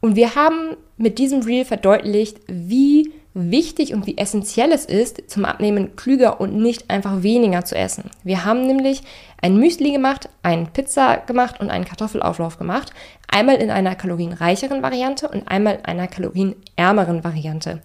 Und 0.00 0.16
wir 0.16 0.34
haben 0.34 0.76
mit 0.96 1.18
diesem 1.18 1.42
Reel 1.42 1.64
verdeutlicht, 1.64 2.38
wie 2.46 3.11
wichtig 3.34 3.94
und 3.94 4.06
wie 4.06 4.18
essentiell 4.18 4.72
es 4.72 4.84
ist, 4.84 5.30
zum 5.30 5.44
Abnehmen 5.44 5.96
klüger 5.96 6.40
und 6.40 6.56
nicht 6.56 6.90
einfach 6.90 7.22
weniger 7.22 7.64
zu 7.64 7.74
essen. 7.74 8.10
Wir 8.22 8.44
haben 8.44 8.66
nämlich 8.66 9.02
ein 9.40 9.56
Müsli 9.56 9.92
gemacht, 9.92 10.28
eine 10.42 10.66
Pizza 10.66 11.18
gemacht 11.18 11.60
und 11.60 11.70
einen 11.70 11.84
Kartoffelauflauf 11.84 12.58
gemacht. 12.58 12.92
Einmal 13.28 13.56
in 13.56 13.70
einer 13.70 13.94
kalorienreicheren 13.94 14.82
Variante 14.82 15.28
und 15.28 15.48
einmal 15.48 15.76
in 15.76 15.84
einer 15.84 16.08
kalorienärmeren 16.08 17.24
Variante. 17.24 17.80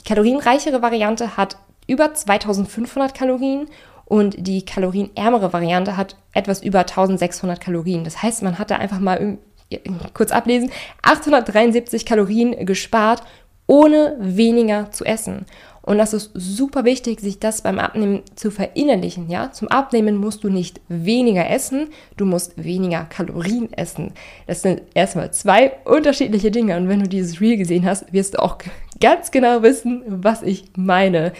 Die 0.00 0.04
kalorienreichere 0.04 0.80
Variante 0.80 1.36
hat 1.36 1.58
über 1.86 2.14
2500 2.14 3.14
Kalorien 3.14 3.68
und 4.06 4.36
die 4.38 4.64
kalorienärmere 4.64 5.52
Variante 5.52 5.96
hat 5.96 6.16
etwas 6.32 6.62
über 6.62 6.80
1600 6.80 7.60
Kalorien. 7.60 8.04
Das 8.04 8.22
heißt, 8.22 8.42
man 8.42 8.58
hat 8.58 8.70
da 8.70 8.76
einfach 8.76 9.00
mal 9.00 9.38
kurz 10.12 10.30
ablesen, 10.30 10.70
873 11.02 12.04
Kalorien 12.06 12.66
gespart 12.66 13.22
ohne 13.66 14.16
weniger 14.20 14.90
zu 14.90 15.04
essen. 15.04 15.46
Und 15.86 15.98
das 15.98 16.14
ist 16.14 16.30
super 16.34 16.84
wichtig, 16.84 17.20
sich 17.20 17.38
das 17.40 17.60
beim 17.60 17.78
Abnehmen 17.78 18.22
zu 18.36 18.50
verinnerlichen. 18.50 19.28
Ja, 19.28 19.52
zum 19.52 19.68
Abnehmen 19.68 20.16
musst 20.16 20.42
du 20.42 20.48
nicht 20.48 20.80
weniger 20.88 21.50
essen, 21.50 21.88
du 22.16 22.24
musst 22.24 22.62
weniger 22.62 23.04
Kalorien 23.04 23.70
essen. 23.74 24.12
Das 24.46 24.62
sind 24.62 24.80
erstmal 24.94 25.32
zwei 25.32 25.72
unterschiedliche 25.84 26.50
Dinge. 26.50 26.78
Und 26.78 26.88
wenn 26.88 27.00
du 27.00 27.08
dieses 27.08 27.38
Reel 27.42 27.58
gesehen 27.58 27.84
hast, 27.84 28.10
wirst 28.14 28.34
du 28.34 28.42
auch 28.42 28.56
ganz 28.98 29.30
genau 29.30 29.62
wissen, 29.62 30.02
was 30.06 30.42
ich 30.42 30.64
meine. 30.74 31.34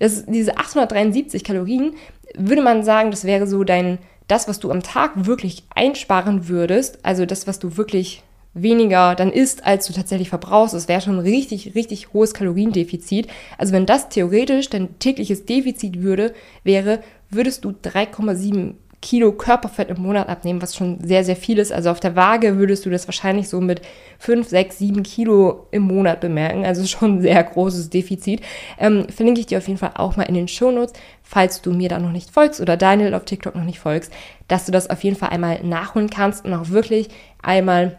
Das, 0.00 0.26
diese 0.26 0.56
873 0.56 1.44
Kalorien, 1.44 1.94
würde 2.36 2.62
man 2.62 2.82
sagen, 2.82 3.12
das 3.12 3.24
wäre 3.24 3.46
so 3.46 3.62
dein, 3.62 3.98
das, 4.26 4.48
was 4.48 4.58
du 4.58 4.72
am 4.72 4.82
Tag 4.82 5.12
wirklich 5.26 5.62
einsparen 5.72 6.48
würdest. 6.48 6.98
Also 7.04 7.26
das, 7.26 7.46
was 7.46 7.60
du 7.60 7.76
wirklich 7.76 8.23
weniger 8.54 9.14
dann 9.14 9.32
isst, 9.32 9.66
als 9.66 9.86
du 9.86 9.92
tatsächlich 9.92 10.28
verbrauchst. 10.28 10.74
Das 10.74 10.88
wäre 10.88 11.00
schon 11.00 11.16
ein 11.16 11.26
richtig, 11.26 11.74
richtig 11.74 12.12
hohes 12.12 12.34
Kaloriendefizit. 12.34 13.26
Also 13.58 13.72
wenn 13.72 13.86
das 13.86 14.08
theoretisch 14.08 14.70
dein 14.70 14.98
tägliches 14.98 15.44
Defizit 15.44 16.02
würde, 16.02 16.32
wäre, 16.62 17.00
würdest 17.30 17.64
du 17.64 17.70
3,7 17.70 18.74
Kilo 19.04 19.32
Körperfett 19.32 19.90
im 19.90 20.00
Monat 20.00 20.30
abnehmen, 20.30 20.62
was 20.62 20.74
schon 20.74 20.98
sehr, 21.04 21.24
sehr 21.24 21.36
viel 21.36 21.58
ist. 21.58 21.72
Also 21.72 21.90
auf 21.90 22.00
der 22.00 22.16
Waage 22.16 22.56
würdest 22.56 22.86
du 22.86 22.90
das 22.90 23.06
wahrscheinlich 23.06 23.50
so 23.50 23.60
mit 23.60 23.82
5, 24.18 24.48
6, 24.48 24.78
7 24.78 25.02
Kilo 25.02 25.66
im 25.72 25.82
Monat 25.82 26.20
bemerken. 26.20 26.64
Also 26.64 26.86
schon 26.86 27.18
ein 27.18 27.20
sehr 27.20 27.44
großes 27.44 27.90
Defizit. 27.90 28.40
Ähm, 28.78 29.06
verlinke 29.14 29.40
ich 29.40 29.46
dir 29.46 29.58
auf 29.58 29.68
jeden 29.68 29.78
Fall 29.78 29.92
auch 29.96 30.16
mal 30.16 30.22
in 30.22 30.34
den 30.34 30.48
Show 30.48 30.70
Notes, 30.70 30.94
falls 31.22 31.60
du 31.60 31.74
mir 31.74 31.90
da 31.90 31.98
noch 31.98 32.12
nicht 32.12 32.30
folgst 32.30 32.62
oder 32.62 32.78
Daniel 32.78 33.12
auf 33.12 33.26
TikTok 33.26 33.54
noch 33.54 33.64
nicht 33.64 33.78
folgst, 33.78 34.10
dass 34.48 34.64
du 34.64 34.72
das 34.72 34.88
auf 34.88 35.04
jeden 35.04 35.16
Fall 35.16 35.28
einmal 35.28 35.62
nachholen 35.62 36.08
kannst 36.08 36.46
und 36.46 36.54
auch 36.54 36.70
wirklich 36.70 37.08
einmal 37.42 37.98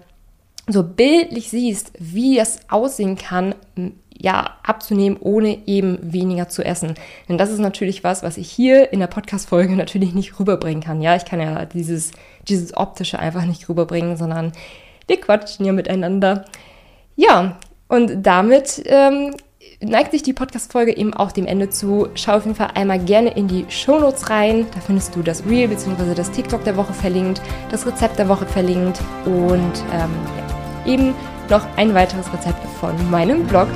so 0.67 0.83
bildlich 0.83 1.49
siehst, 1.49 1.91
wie 1.99 2.39
es 2.39 2.59
aussehen 2.69 3.17
kann, 3.17 3.55
ja, 4.17 4.57
abzunehmen, 4.63 5.17
ohne 5.19 5.67
eben 5.67 5.99
weniger 6.01 6.47
zu 6.47 6.63
essen. 6.63 6.95
Denn 7.27 7.37
das 7.37 7.51
ist 7.51 7.59
natürlich 7.59 8.03
was, 8.03 8.23
was 8.23 8.37
ich 8.37 8.49
hier 8.49 8.91
in 8.93 8.99
der 8.99 9.07
Podcast-Folge 9.07 9.75
natürlich 9.75 10.13
nicht 10.13 10.39
rüberbringen 10.39 10.83
kann. 10.83 11.01
Ja, 11.01 11.15
ich 11.15 11.25
kann 11.25 11.41
ja 11.41 11.65
dieses, 11.65 12.11
dieses 12.47 12.75
Optische 12.75 13.19
einfach 13.19 13.45
nicht 13.45 13.67
rüberbringen, 13.69 14.17
sondern 14.17 14.53
wir 15.07 15.19
quatschen 15.19 15.65
ja 15.65 15.73
miteinander. 15.73 16.45
Ja, 17.15 17.57
und 17.87 18.23
damit 18.25 18.83
ähm, 18.87 19.35
neigt 19.81 20.11
sich 20.11 20.23
die 20.23 20.33
Podcast-Folge 20.33 20.97
eben 20.97 21.13
auch 21.13 21.31
dem 21.31 21.45
Ende 21.45 21.69
zu. 21.69 22.07
Schau 22.15 22.37
auf 22.37 22.45
jeden 22.45 22.55
Fall 22.55 22.71
einmal 22.73 22.99
gerne 22.99 23.31
in 23.31 23.47
die 23.47 23.65
Shownotes 23.69 24.29
rein. 24.29 24.65
Da 24.73 24.79
findest 24.79 25.15
du 25.15 25.21
das 25.21 25.45
Reel 25.45 25.67
bzw. 25.67 26.15
das 26.15 26.31
TikTok 26.31 26.63
der 26.63 26.77
Woche 26.77 26.93
verlinkt, 26.93 27.41
das 27.69 27.85
Rezept 27.85 28.17
der 28.17 28.27
Woche 28.27 28.45
verlinkt 28.45 28.99
und 29.25 29.73
ähm, 29.93 30.44
eben 30.85 31.13
noch 31.49 31.65
ein 31.77 31.93
weiteres 31.93 32.31
Rezept 32.33 32.65
von 32.79 32.93
meinem 33.09 33.45
Blog. 33.45 33.67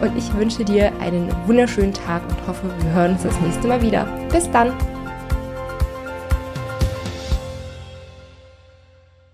Und 0.00 0.16
ich 0.16 0.34
wünsche 0.34 0.64
dir 0.64 0.92
einen 1.00 1.32
wunderschönen 1.46 1.94
Tag 1.94 2.22
und 2.28 2.46
hoffe, 2.46 2.70
wir 2.80 2.92
hören 2.92 3.12
uns 3.12 3.22
das 3.22 3.40
nächste 3.40 3.66
Mal 3.66 3.80
wieder. 3.80 4.04
Bis 4.30 4.50
dann! 4.50 4.72